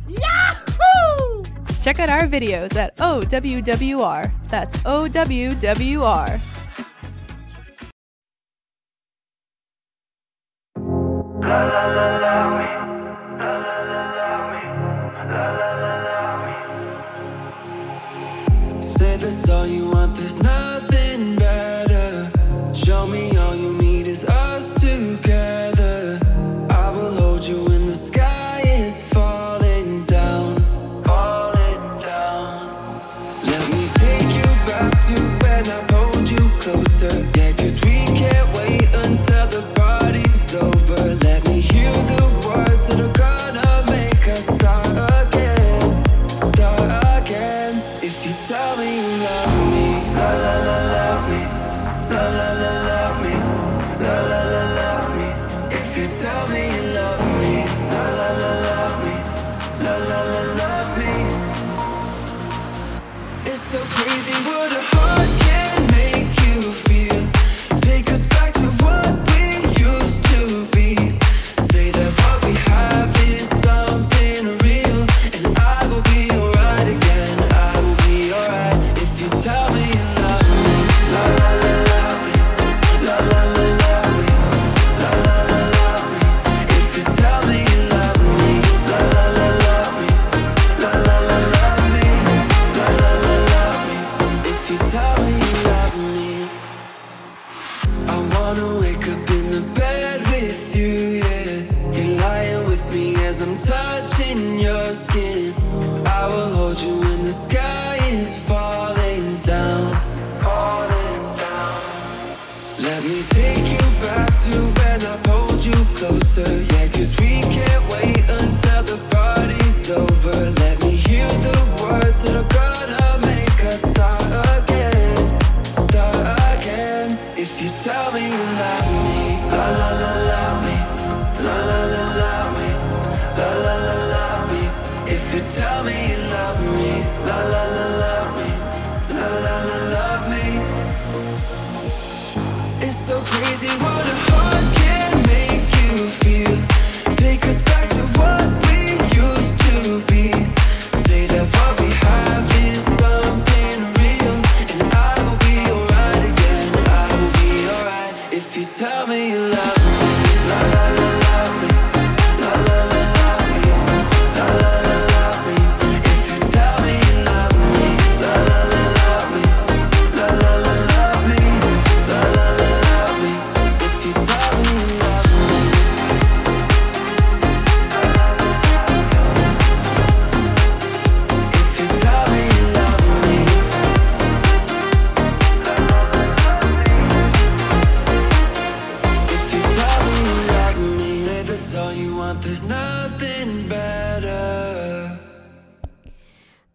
[0.10, 1.44] Yahoo!
[1.84, 4.32] Check out our videos at OWWR.
[4.48, 6.53] That's OWWR.
[11.44, 11.50] Say
[19.18, 20.73] that's all you want, This night.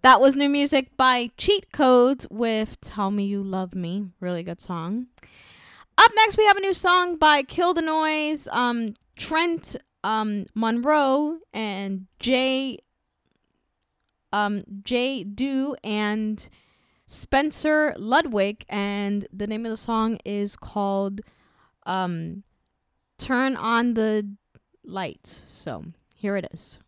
[0.09, 4.07] That was new music by Cheat Codes with Tell Me You Love Me.
[4.21, 5.09] Really good song.
[5.99, 11.41] Up next, we have a new song by Kill the Noise, um, Trent um, Monroe,
[11.53, 12.79] and Jay,
[14.33, 16.49] um, Jay Do, and
[17.07, 18.65] Spencer Ludwig.
[18.71, 21.21] And the name of the song is called
[21.85, 22.45] um,
[23.19, 24.27] Turn on the
[24.83, 25.45] Lights.
[25.49, 26.79] So here it is.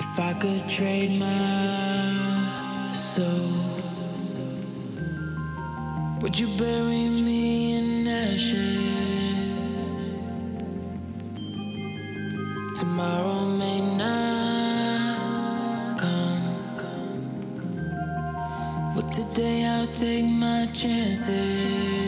[0.00, 3.82] If I could trade my soul,
[6.20, 8.60] would you bury me in ashes?
[12.78, 16.42] Tomorrow may not come,
[18.94, 22.07] but today I'll take my chances.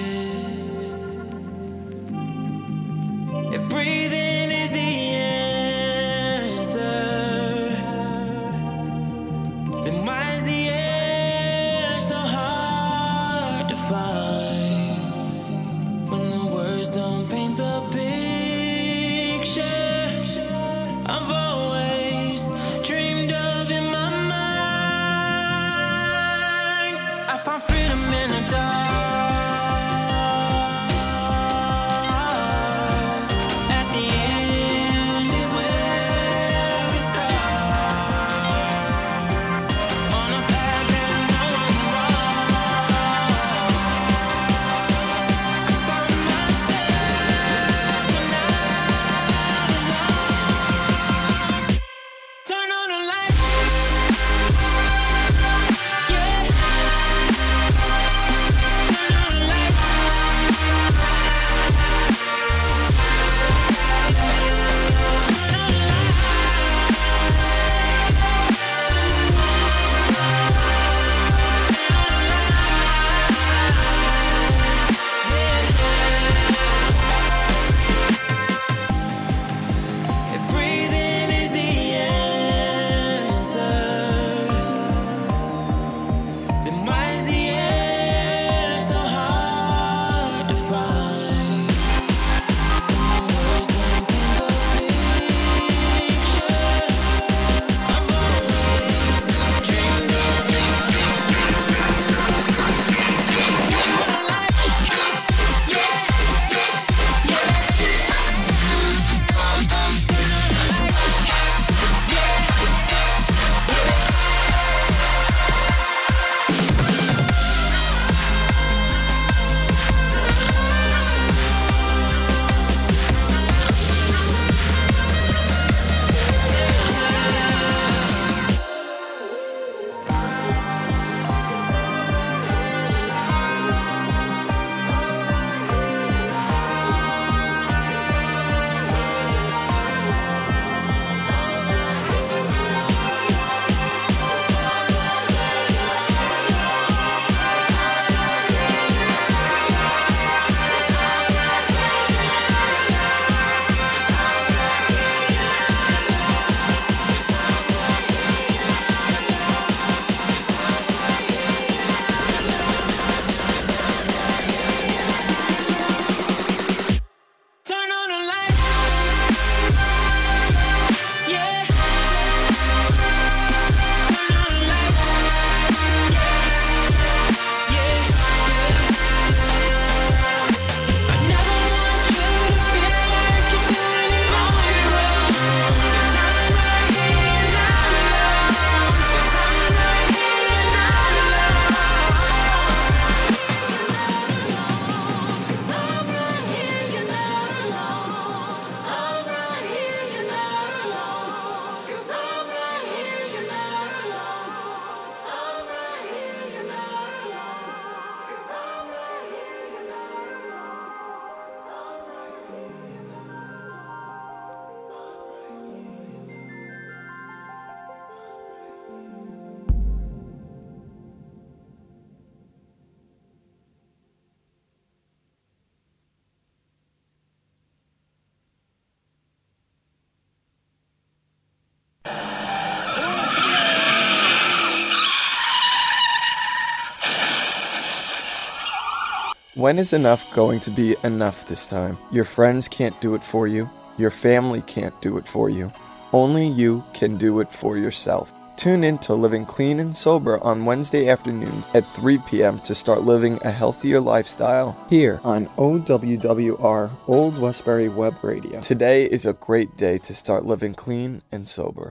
[239.71, 241.97] When is enough going to be enough this time?
[242.11, 243.71] Your friends can't do it for you.
[243.99, 245.71] Your family can't do it for you.
[246.13, 248.33] Only you can do it for yourself.
[248.57, 252.59] Tune in to Living Clean and Sober on Wednesday afternoons at 3 p.m.
[252.59, 258.61] to start living a healthier lifestyle here on OWWR Old Westbury Web Radio.
[258.61, 261.91] Today is a great day to start living clean and sober.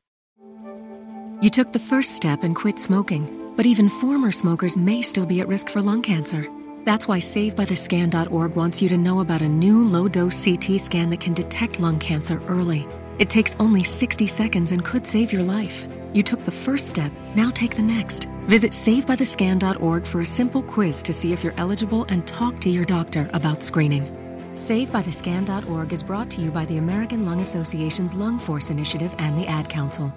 [1.40, 5.40] You took the first step and quit smoking, but even former smokers may still be
[5.40, 6.46] at risk for lung cancer.
[6.90, 11.20] That's why SaveByTheScan.org wants you to know about a new low dose CT scan that
[11.20, 12.88] can detect lung cancer early.
[13.20, 15.86] It takes only 60 seconds and could save your life.
[16.14, 18.26] You took the first step, now take the next.
[18.48, 22.86] Visit SaveByTheScan.org for a simple quiz to see if you're eligible and talk to your
[22.86, 24.08] doctor about screening.
[24.54, 29.46] SaveByTheScan.org is brought to you by the American Lung Association's Lung Force Initiative and the
[29.46, 30.12] Ad Council.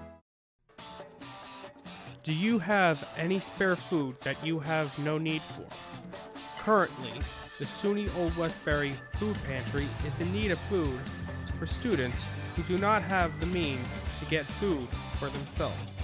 [2.22, 5.66] Do you have any spare food that you have no need for?
[6.64, 7.14] Currently,
[7.58, 10.96] the SUNY Old Westbury Food Pantry is in need of food
[11.58, 12.24] for students
[12.54, 14.86] who do not have the means to get food
[15.18, 16.02] for themselves.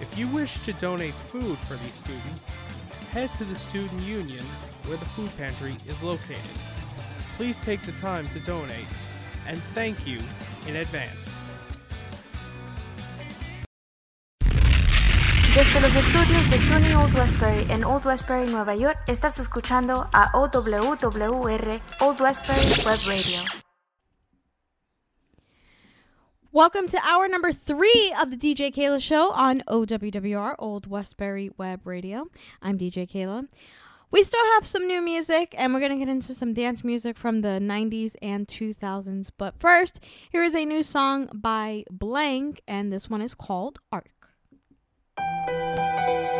[0.00, 2.50] If you wish to donate food for these students,
[3.10, 4.44] head to the Student Union
[4.86, 6.38] where the food pantry is located.
[7.36, 8.86] Please take the time to donate,
[9.46, 10.18] and thank you
[10.66, 11.27] in advance.
[15.58, 20.30] Desde los estudios de SUNY Old Westbury en Old Westbury, Nueva York, estás escuchando a
[20.32, 23.40] OWWR Old Westbury Web Radio.
[26.52, 31.84] Welcome to hour number three of the DJ Keila Show on OWWR, Old Westbury Web
[31.84, 32.26] Radio.
[32.62, 33.48] I'm DJ Keila.
[34.12, 37.18] We still have some new music, and we're going to get into some dance music
[37.18, 39.32] from the 90s and 2000s.
[39.36, 39.98] But first,
[40.30, 44.17] here is a new song by Blank, and this one is called Arc.
[45.18, 46.37] Thank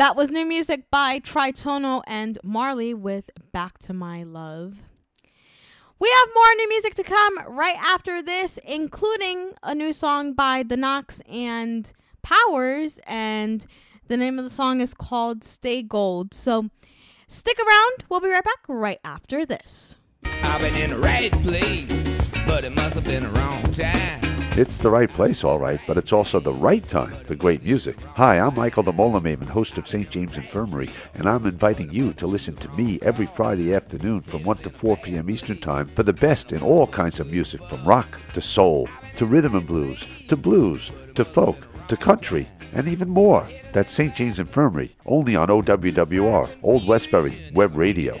[0.00, 4.78] That was new music by Tritonal and Marley with Back to My Love.
[5.98, 10.62] We have more new music to come right after this, including a new song by
[10.62, 13.66] The Knocks and Powers, and
[14.08, 16.32] the name of the song is called Stay Gold.
[16.32, 16.70] So
[17.28, 18.04] stick around.
[18.08, 19.96] We'll be right back right after this.
[20.24, 24.29] I've been in the right place, but it must have been the wrong time.
[24.60, 27.98] It's the right place, all right, but it's also the right time for great music.
[28.16, 30.10] Hi, I'm Michael the Molar Maven, host of St.
[30.10, 34.58] James Infirmary, and I'm inviting you to listen to me every Friday afternoon from 1
[34.58, 35.30] to 4 p.m.
[35.30, 39.24] Eastern Time for the best in all kinds of music, from rock to soul to
[39.24, 43.46] rhythm and blues to blues to folk to country and even more.
[43.72, 44.14] That's St.
[44.14, 48.20] James Infirmary, only on OWWR, Old Westbury Web Radio.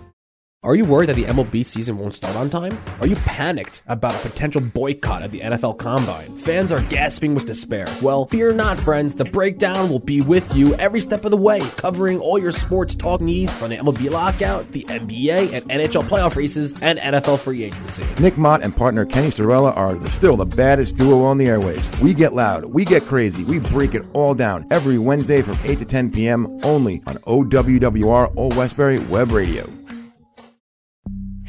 [0.63, 2.77] Are you worried that the MLB season won't start on time?
[2.99, 6.37] Are you panicked about a potential boycott at the NFL Combine?
[6.37, 7.87] Fans are gasping with despair.
[7.99, 9.15] Well, fear not, friends.
[9.15, 12.93] The breakdown will be with you every step of the way, covering all your sports
[12.93, 17.63] talk needs from the MLB lockout, the NBA and NHL playoff races, and NFL free
[17.63, 18.05] agency.
[18.19, 21.99] Nick Mott and partner Kenny Sorella are still the baddest duo on the airwaves.
[21.99, 25.79] We get loud, we get crazy, we break it all down every Wednesday from 8
[25.79, 26.59] to 10 p.m.
[26.61, 29.67] only on OWWR Old Westbury Web Radio.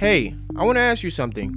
[0.03, 1.55] Hey, I want to ask you something.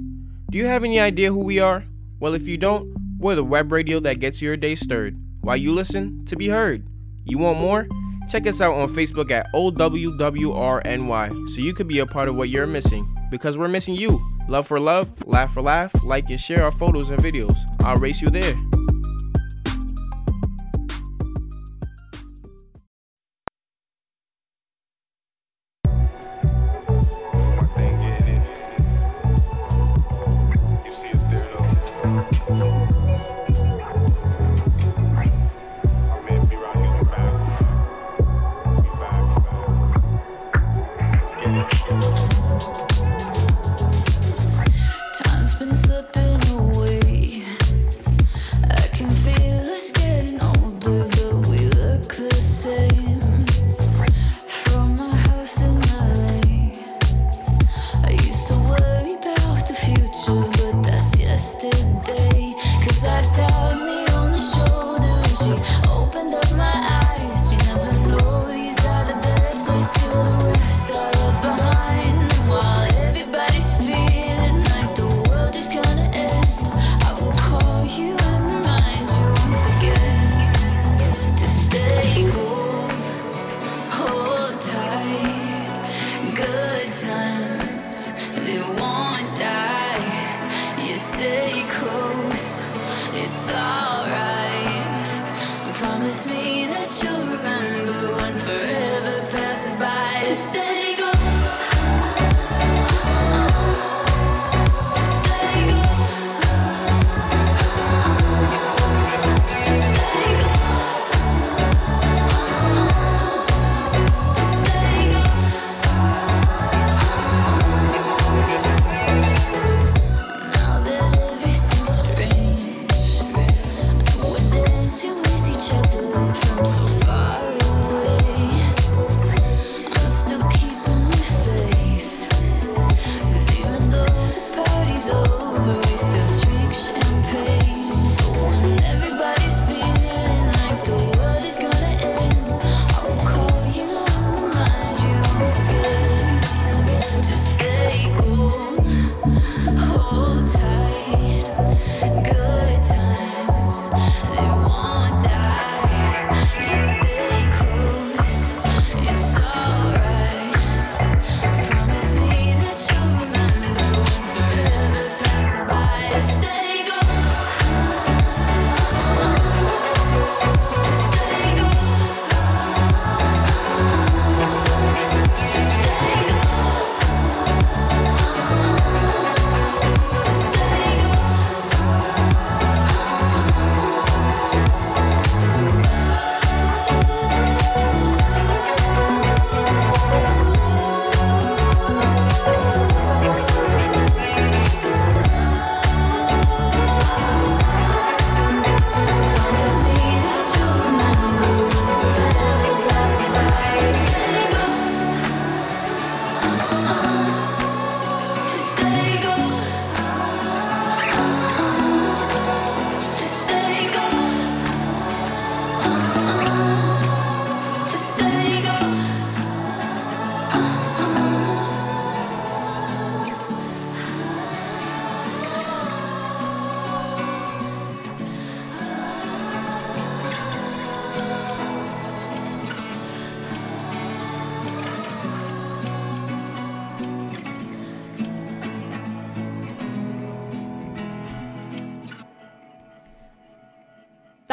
[0.52, 1.82] Do you have any idea who we are?
[2.20, 5.74] Well, if you don't, we're the web radio that gets your day stirred while you
[5.74, 6.86] listen to be heard.
[7.24, 7.88] You want more?
[8.28, 12.48] Check us out on Facebook at OWWRNY so you could be a part of what
[12.48, 14.16] you're missing because we're missing you.
[14.48, 17.58] Love for love, laugh for laugh, like and share our photos and videos.
[17.80, 18.54] I'll race you there.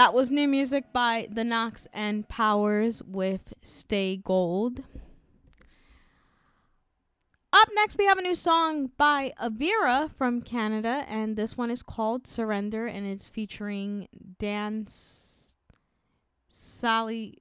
[0.04, 4.84] That was new music by The Knocks and Powers with Stay Gold.
[7.54, 11.84] Up next, we have a new song by Avira from Canada, and this one is
[11.84, 14.10] called Surrender, and it's featuring
[14.40, 15.56] Dan S-
[16.50, 17.38] Sally.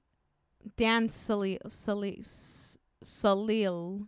[0.77, 4.07] Dan Salil, Salil, Salil.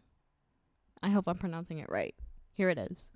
[1.03, 2.15] I hope I'm pronouncing it right.
[2.53, 3.11] Here it is.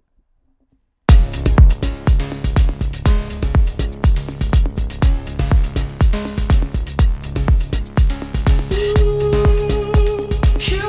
[10.69, 10.88] You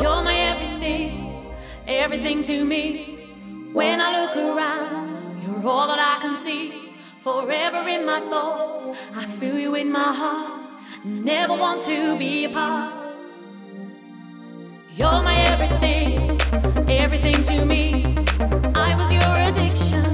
[0.00, 1.52] You're my everything,
[1.86, 3.18] everything to me.
[3.72, 6.94] When I look around, you're all that I can see.
[7.20, 10.62] Forever in my thoughts, I feel you in my heart.
[11.04, 12.94] Never want to be apart.
[14.96, 16.38] You're my everything,
[16.88, 18.04] everything to me.
[18.76, 20.04] I was your addiction,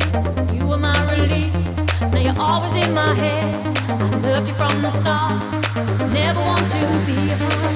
[0.57, 1.83] you were my release.
[2.13, 3.55] Now you're always in my head.
[3.91, 6.13] I loved you from the start.
[6.13, 7.74] Never want to be apart.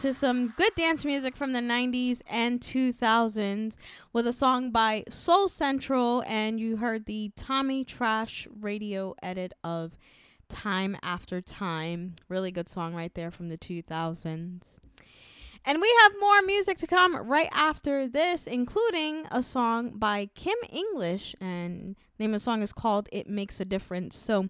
[0.00, 3.76] To some good dance music from the 90s and 2000s
[4.14, 6.24] with a song by Soul Central.
[6.26, 9.98] And you heard the Tommy Trash radio edit of
[10.48, 12.16] Time After Time.
[12.30, 14.78] Really good song right there from the 2000s.
[15.66, 20.56] And we have more music to come right after this, including a song by Kim
[20.70, 21.34] English.
[21.42, 24.16] And name of the song is called It Makes a Difference.
[24.16, 24.48] So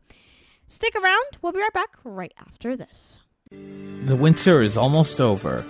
[0.68, 1.38] stick around.
[1.42, 3.18] We'll be right back right after this.
[3.52, 5.64] The winter is almost over,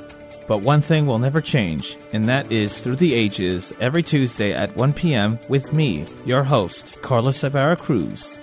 [0.47, 4.77] but one thing will never change, and that is through the ages every Tuesday at
[4.77, 5.39] 1 p.m.
[5.49, 8.39] with me, your host, Carlos Ibarra Cruz.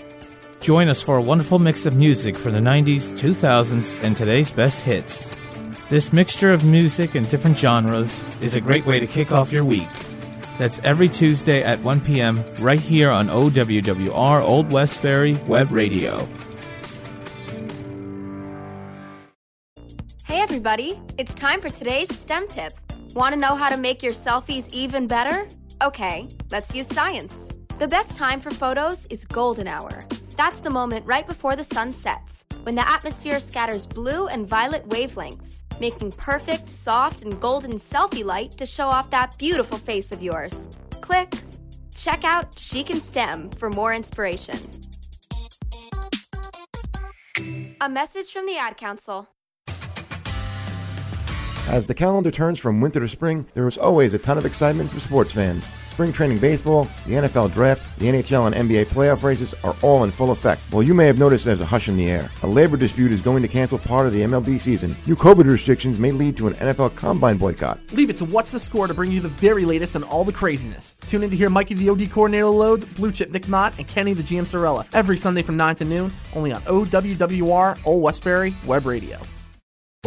[0.60, 4.82] Join us for a wonderful mix of music from the 90s, 2000s, and today's best
[4.82, 5.36] hits.
[5.90, 9.66] This mixture of music and different genres is a great way to kick off your
[9.66, 9.88] week.
[10.58, 12.44] That's every Tuesday at 1 p.m.
[12.60, 16.28] right here on OWWR Old Westbury Web Radio.
[20.58, 22.74] Everybody, it's time for today's STEM tip.
[23.14, 25.48] Want to know how to make your selfies even better?
[25.84, 27.56] Okay, let's use science.
[27.78, 30.02] The best time for photos is golden hour.
[30.36, 34.90] That's the moment right before the sun sets, when the atmosphere scatters blue and violet
[34.90, 40.24] wavelengths, making perfect, soft, and golden selfie light to show off that beautiful face of
[40.24, 40.68] yours.
[41.02, 41.36] Click.
[41.96, 44.58] Check out She Can STEM for more inspiration.
[47.80, 49.28] A message from the Ad Council.
[51.68, 54.90] As the calendar turns from winter to spring, there is always a ton of excitement
[54.90, 55.70] for sports fans.
[55.92, 60.12] Spring training baseball, the NFL draft, the NHL and NBA playoff races are all in
[60.12, 60.62] full effect.
[60.72, 62.32] While you may have noticed there's a hush in the air.
[62.44, 64.96] A labor dispute is going to cancel part of the MLB season.
[65.06, 67.80] New COVID restrictions may lead to an NFL combine boycott.
[67.92, 70.32] Leave it to What's the Score to bring you the very latest on all the
[70.32, 70.96] craziness.
[71.10, 74.14] Tune in to hear Mikey the OD coordinator loads, Blue Chip Nick Mott, and Kenny
[74.14, 78.86] the GM Sorella every Sunday from 9 to noon, only on OWWR Old Westbury Web
[78.86, 79.20] Radio.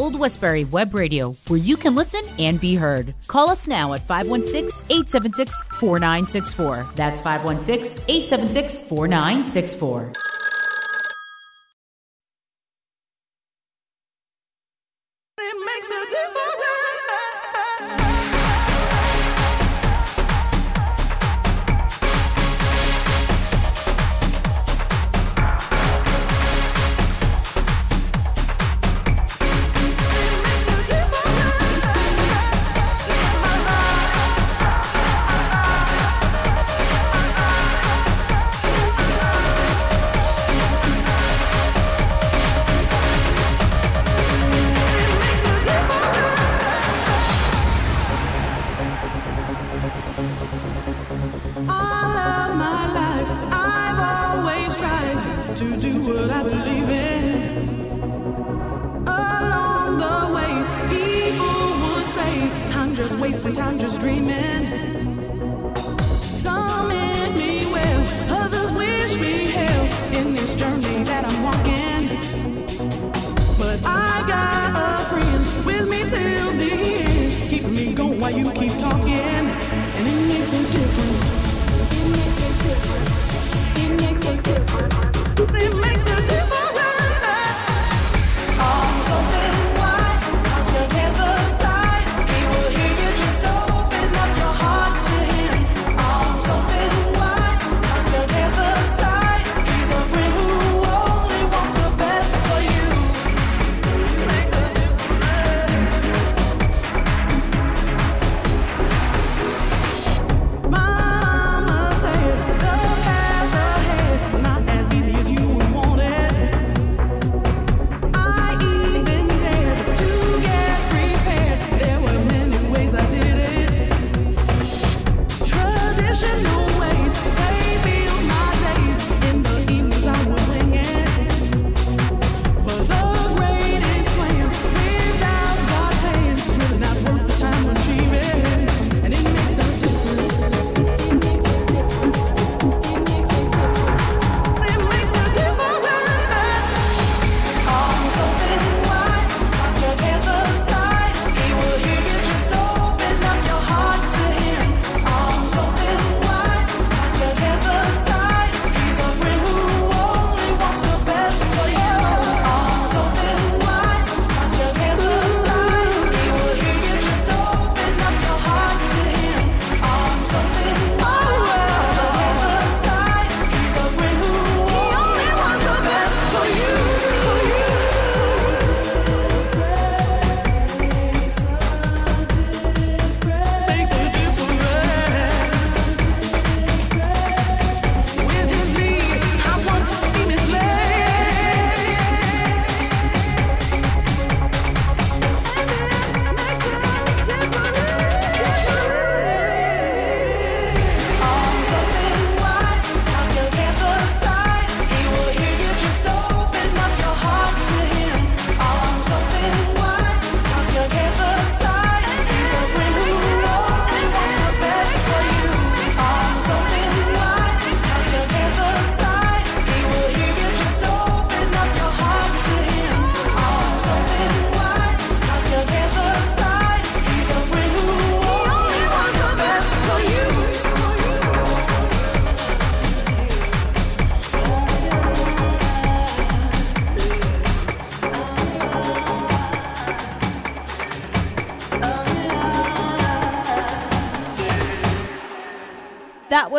[0.01, 3.15] Old Westbury Web Radio, where you can listen and be heard.
[3.27, 6.87] Call us now at 516 876 4964.
[6.95, 10.13] That's 516 876 4964.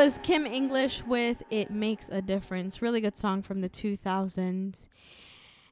[0.04, 2.82] was Kim English with It Makes a Difference.
[2.82, 4.88] Really good song from the 2000s.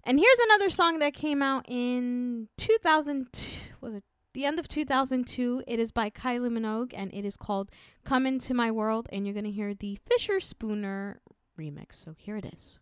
[0.03, 4.03] And here's another song that came out in 2002, was it
[4.35, 5.63] the end of 2002.
[5.65, 7.71] It is by Kylie Minogue and it is called
[8.03, 9.09] Come Into My World.
[9.11, 11.15] And you're going to hear the Fischerspooner
[11.59, 11.95] remix.
[11.95, 12.77] So here it is.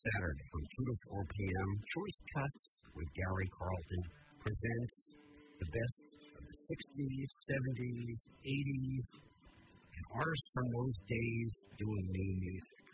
[0.00, 1.68] Saturday from 2 to 4 p.m.
[1.84, 4.02] Choice Cuts with Gary Carlton
[4.40, 5.12] presents
[5.60, 9.04] the best of the 60s, 70s, 80s,
[9.92, 12.84] and artists from those days doing new music.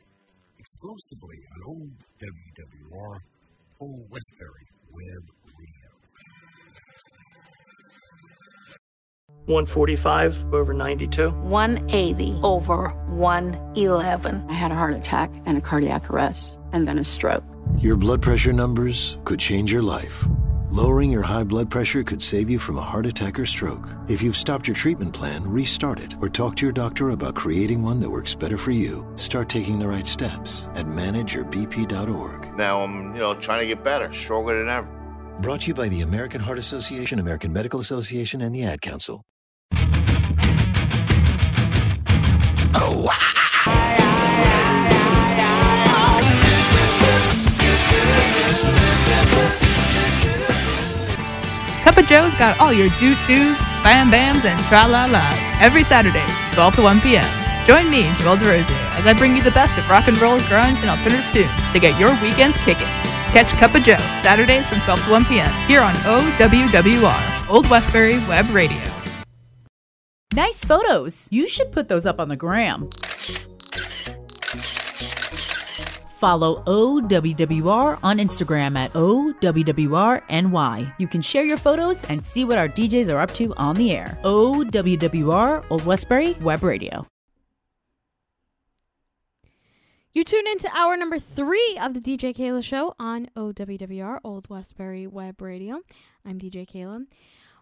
[0.58, 3.14] Exclusively on old WWR,
[3.78, 5.96] Old Westbury Web Radio.
[9.46, 11.30] 145 over 92.
[11.30, 14.46] 180 over 111.
[14.48, 17.42] I had a heart attack and a cardiac arrest and then a stroke.
[17.78, 20.24] Your blood pressure numbers could change your life.
[20.68, 23.88] Lowering your high blood pressure could save you from a heart attack or stroke.
[24.08, 27.82] If you've stopped your treatment plan, restart it or talk to your doctor about creating
[27.82, 29.10] one that works better for you.
[29.16, 32.56] Start taking the right steps at manageyourbp.org.
[32.56, 34.88] Now I'm, you know, trying to get better, stronger than ever.
[35.40, 39.22] Brought to you by the American Heart Association, American Medical Association, and the Ad Council.
[42.78, 43.35] Oh, Cup
[51.94, 56.26] of Joe's got all your doot doos, bam bams, and tra la las every Saturday,
[56.54, 57.24] 12 to 1 p.m.
[57.64, 60.78] Join me, Joel DeRosier, as I bring you the best of rock and roll, grunge,
[60.78, 62.90] and alternative tunes to get your weekends kicking.
[63.30, 65.68] Catch Cup of Joe Saturdays from 12 to 1 p.m.
[65.68, 68.82] here on OWWR, Old Westbury Web Radio.
[70.34, 71.28] Nice photos.
[71.30, 72.90] You should put those up on the gram.
[76.16, 80.94] Follow OWWR on Instagram at OWWRNY.
[80.98, 83.92] You can share your photos and see what our DJs are up to on the
[83.92, 84.18] air.
[84.24, 87.06] OWWR Old Westbury Web Radio.
[90.12, 95.06] You tune into hour number three of the DJ Keila Show on OWWR, Old Westbury
[95.06, 95.82] Web Radio.
[96.24, 97.04] I'm DJ Keila.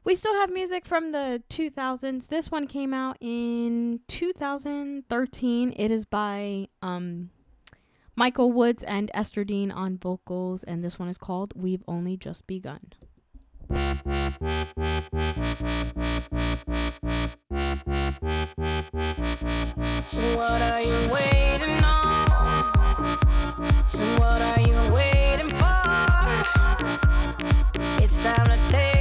[0.04, 2.28] We still have music from the 2000s.
[2.28, 5.74] This one came out in 2013.
[5.76, 7.30] It is by um,
[8.16, 12.46] Michael Woods and Esther Dean on vocals, and this one is called We've Only Just
[12.46, 12.92] Begun.
[20.36, 22.28] What are you waiting on?
[24.20, 25.82] What are you waiting for?
[28.00, 28.93] It's time to take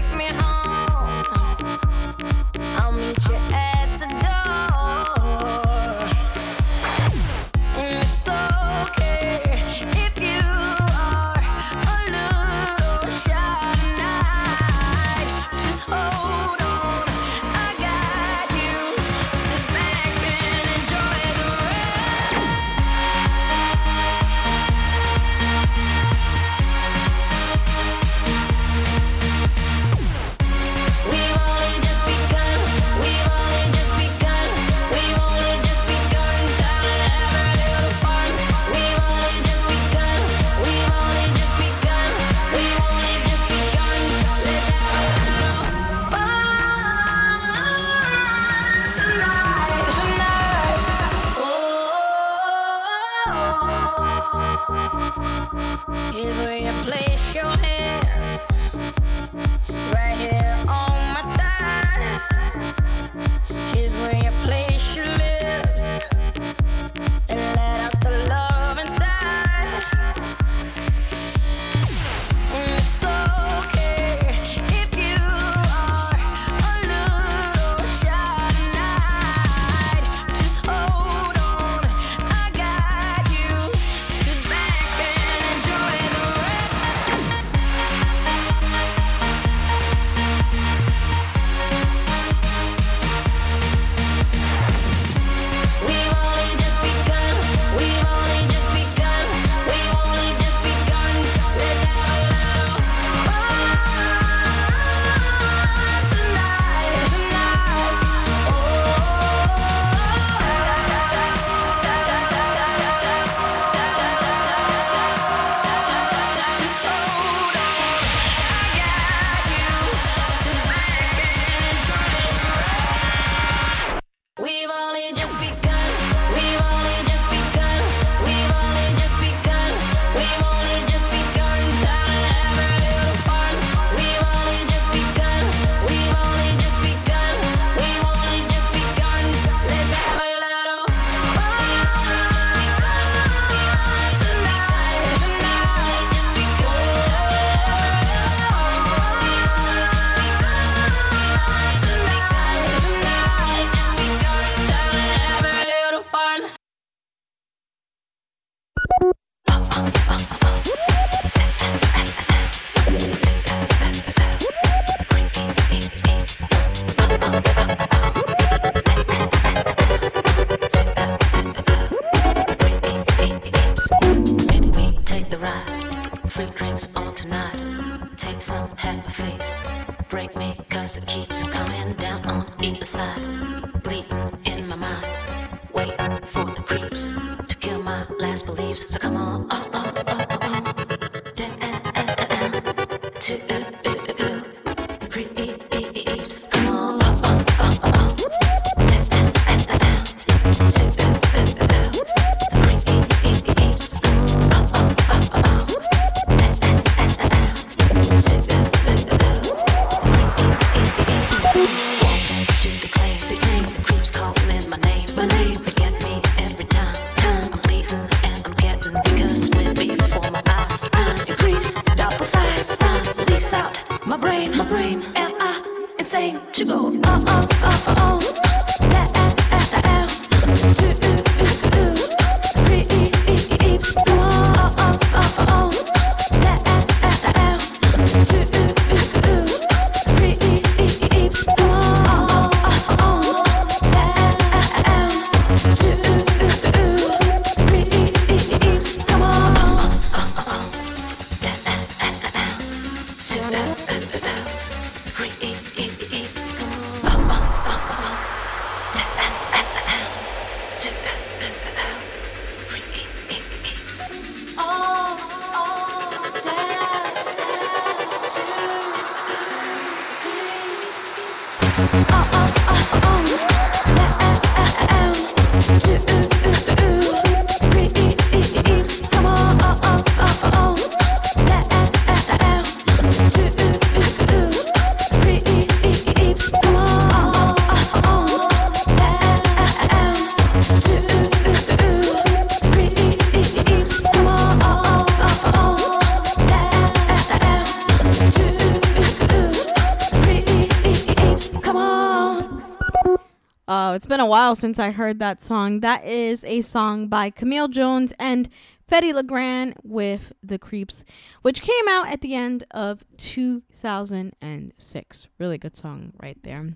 [304.14, 305.80] been a while since I heard that song.
[305.80, 308.48] That is a song by Camille Jones and
[308.88, 311.04] Fedde Le Grand with The Creeps,
[311.42, 315.28] which came out at the end of 2006.
[315.40, 316.76] Really good song right there.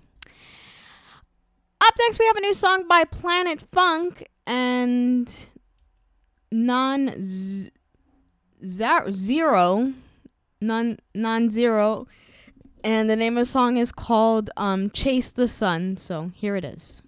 [1.80, 5.46] Up next, we have a new song by Planet Funk and
[6.50, 7.22] Non
[8.64, 9.92] Zero.
[10.60, 12.08] Non Non Zero.
[12.82, 15.98] And the name of the song is called um, Chase the Sun.
[15.98, 17.00] So here it is.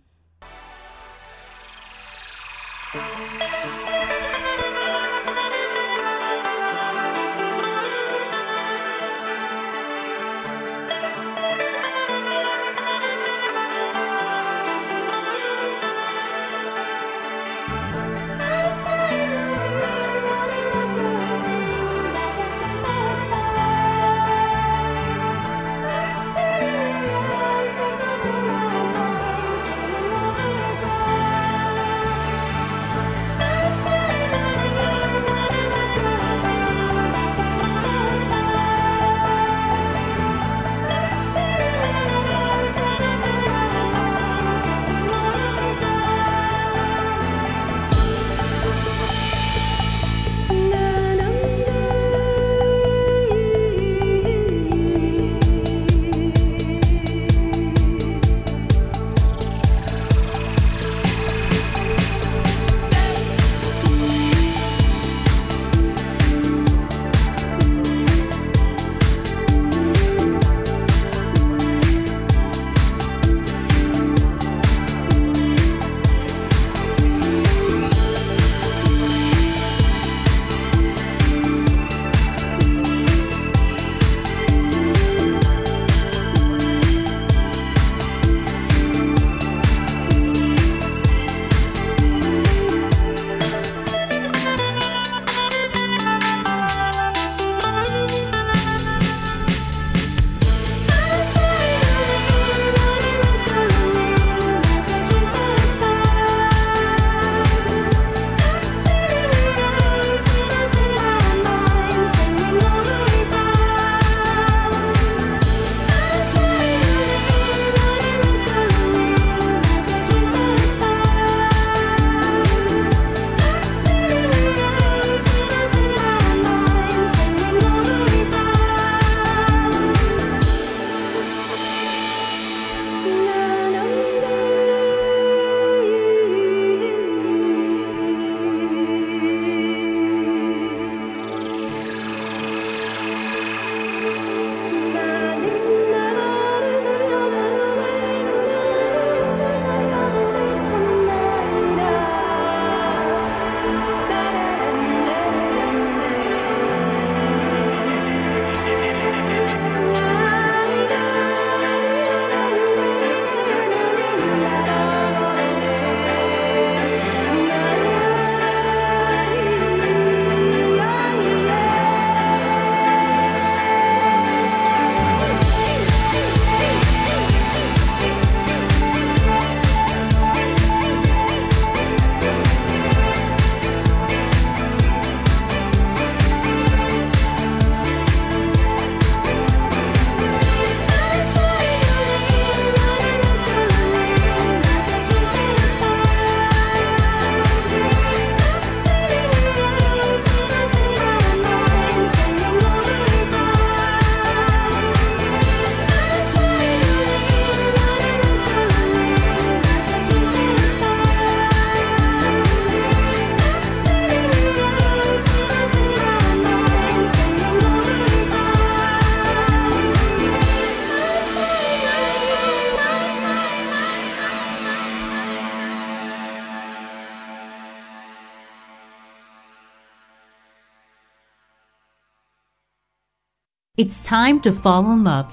[233.91, 235.27] It's time to fall in love.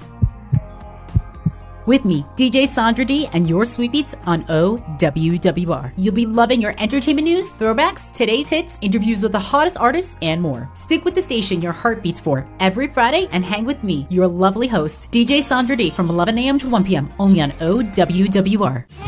[1.86, 5.92] With me, DJ Sandra D, and your sweet beats on OWWR.
[5.96, 10.42] You'll be loving your entertainment news, throwbacks, today's hits, interviews with the hottest artists, and
[10.42, 10.68] more.
[10.74, 14.26] Stick with the station your heart beats for every Friday and hang with me, your
[14.26, 16.58] lovely host, DJ Sandra D, from 11 a.m.
[16.58, 17.08] to 1 p.m.
[17.20, 19.07] only on OWWR.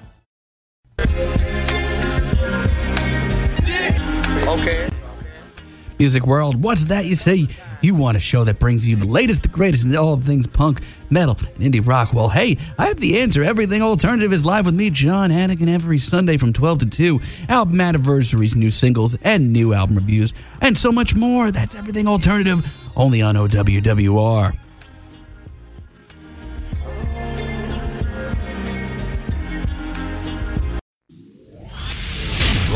[4.47, 4.89] Okay.
[5.97, 7.47] Music World, what's that you say?
[7.81, 10.81] You want a show that brings you the latest, the greatest in all things punk,
[11.11, 12.11] metal, and indie rock?
[12.11, 13.43] Well, hey, I have the answer.
[13.43, 17.21] Everything Alternative is live with me, John Hannigan, every Sunday from 12 to 2.
[17.49, 21.51] Album anniversaries, new singles, and new album reviews, and so much more.
[21.51, 22.61] That's Everything Alternative,
[22.95, 24.57] only on OWWR.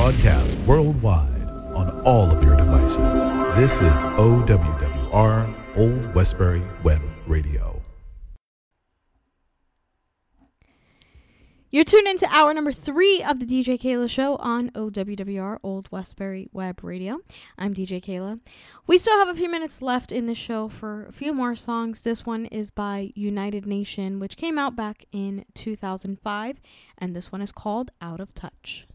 [0.05, 3.25] Broadcast worldwide on all of your devices.
[3.55, 7.81] This is OWWR Old Westbury Web Radio.
[11.71, 16.49] You're tuned into hour number three of the DJ Keila Show on OWWR Old Westbury
[16.53, 17.21] Web Radio.
[17.57, 18.41] I'm DJ Keila.
[18.85, 22.01] We still have a few minutes left in the show for a few more songs.
[22.01, 26.57] This one is by Uniting Nations, which came out back in 2005,
[26.95, 28.85] and this one is called Out of Touch.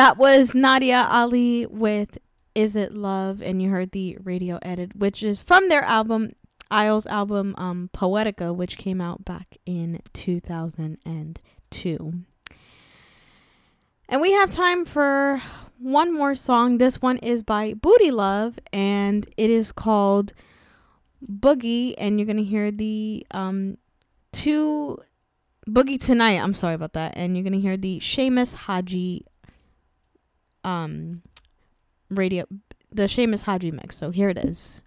[0.00, 2.16] That was Nadia Ali with
[2.54, 3.42] Is It Love?
[3.42, 6.32] And you heard the radio edit, which is from their album,
[6.70, 12.12] Isles album, um, Poetica, which came out back in 2002.
[14.08, 15.42] And we have time for
[15.78, 16.78] one more song.
[16.78, 20.32] This one is by Booty Luv, and it is called
[21.22, 21.92] Boogie.
[21.98, 23.76] And you're going to hear the um,
[24.32, 24.96] two
[25.68, 26.40] Boogie Tonight.
[26.40, 27.12] I'm sorry about that.
[27.16, 29.26] And you're going to hear the Seamus Haji
[30.64, 31.22] um
[32.10, 32.44] radio
[32.92, 33.96] the Seamus Haji mix.
[33.96, 34.80] So here it is.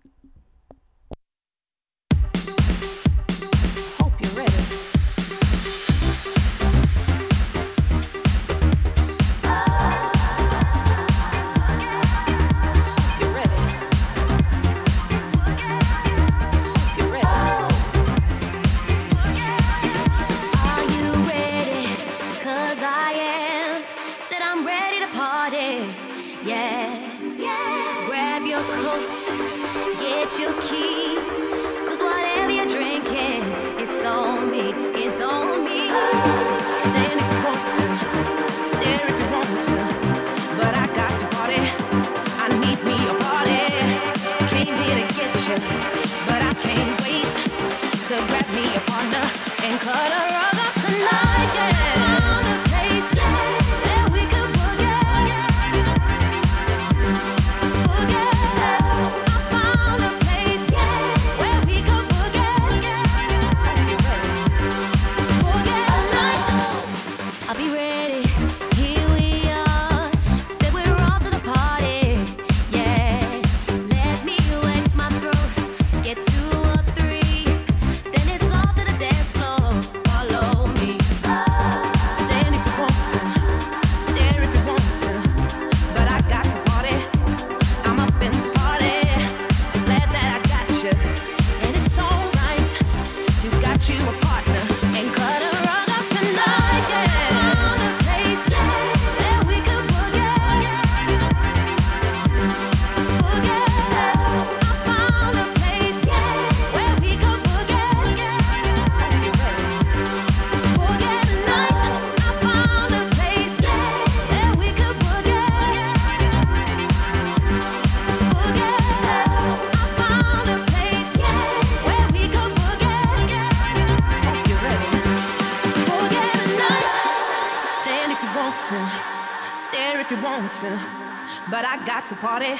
[132.15, 132.55] Party.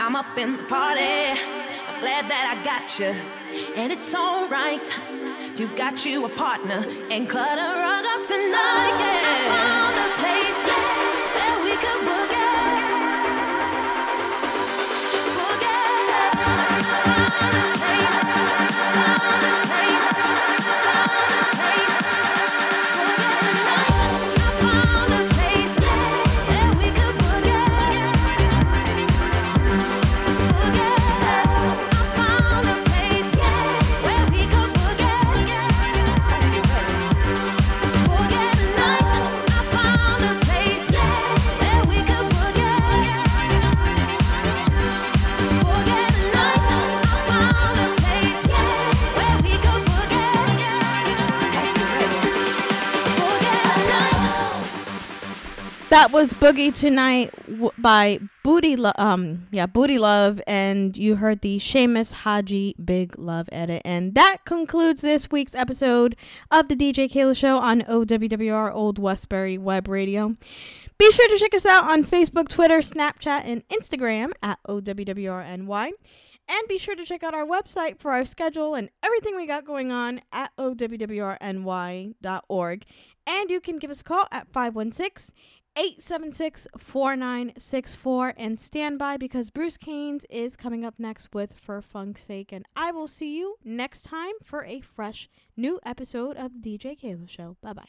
[0.00, 1.02] I'm up in the party.
[1.02, 3.14] I'm glad that I got you,
[3.76, 4.86] and it's alright.
[5.58, 8.96] You got you a partner and cut a rug up tonight.
[9.02, 9.22] Yeah.
[9.24, 10.62] I found a place
[11.36, 12.02] that we could
[55.92, 57.34] That was Boogie Tonight
[57.76, 63.46] by Booty Lo- um yeah, Booty Luv and you heard the Seamus Haji Big Love
[63.52, 66.16] edit and that concludes this week's episode
[66.50, 70.34] of the DJ Keila show on OWWR Old Westbury Web Radio.
[70.96, 75.90] Be sure to check us out on Facebook, Twitter, Snapchat, and Instagram at OWWRNY.
[76.48, 79.66] And be sure to check out our website for our schedule and everything we got
[79.66, 80.84] going on at OWWRNY.org.
[83.24, 85.34] And you can give us a call at 516
[85.76, 92.24] 876 4964 and stand by because Bruce Canes is coming up next with For Funk's
[92.24, 92.52] Sake.
[92.52, 97.28] And I will see you next time for a fresh new episode of DJ Keila
[97.28, 97.56] Show.
[97.62, 97.88] Bye bye.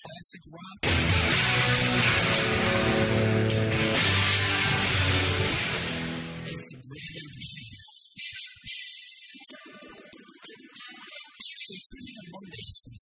[0.00, 1.37] Classic rock,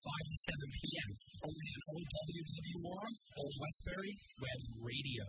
[0.07, 1.11] 5 to 7 p.m.
[1.43, 3.07] only on OWWR
[3.39, 5.25] or Westbury Web Radio.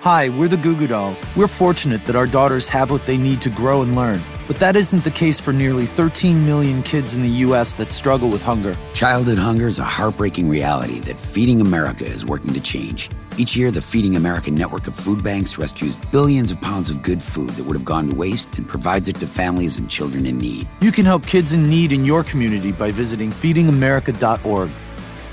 [0.00, 1.24] Hi, we're the Goo Goo Dolls.
[1.34, 4.20] We're fortunate that our daughters have what they need to grow and learn.
[4.46, 7.76] But that isn't the case for nearly 13 million kids in the U.S.
[7.76, 8.76] that struggle with hunger.
[8.92, 13.08] Childhood hunger is a heartbreaking reality that Feeding America is working to change.
[13.36, 17.20] Each year, the Feeding America network of food banks rescues billions of pounds of good
[17.20, 20.38] food that would have gone to waste and provides it to families and children in
[20.38, 20.68] need.
[20.80, 24.70] You can help kids in need in your community by visiting feedingamerica.org.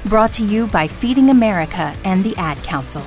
[0.06, 3.04] Brought to you by Feeding America and the Ad Council.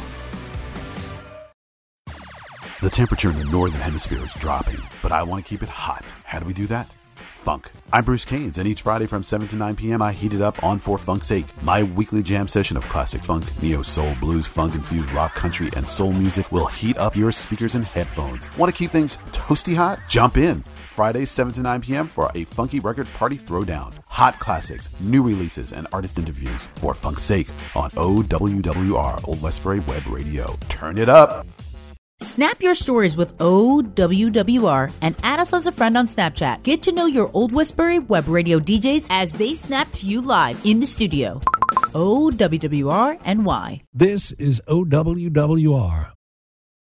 [2.81, 6.05] The temperature in the northern hemisphere is dropping, but I want to keep it hot.
[6.25, 6.89] How do we do that?
[7.45, 7.71] Funk.
[7.93, 10.65] I'm Bruce Keynes, and each Friday from 7 to 9 p.m., I heat it up
[10.65, 14.75] on For Funk's Sake, my weekly jam session of classic funk, neo soul, blues, funk
[14.75, 18.49] infused rock, country, and soul music will heat up your speakers and headphones.
[18.57, 20.01] Want to keep things toasty hot?
[20.09, 20.61] Jump in.
[20.61, 22.07] Fridays 7 to 9 p.m.
[22.07, 23.95] for a funky record party throwdown.
[24.07, 30.07] Hot classics, new releases, and artist interviews for Funk's Sake on OWWR Old Westbury Web
[30.07, 30.57] Radio.
[30.71, 31.47] Turn it up.
[32.21, 36.63] Snap your stories with OWWR and add us as a friend on Snapchat.
[36.63, 40.59] Get to know your Old Westbury Web Radio DJs as they snap to you live
[40.65, 41.41] in the studio.
[41.93, 43.83] OWWR and NY.
[43.93, 46.14] This is OWWR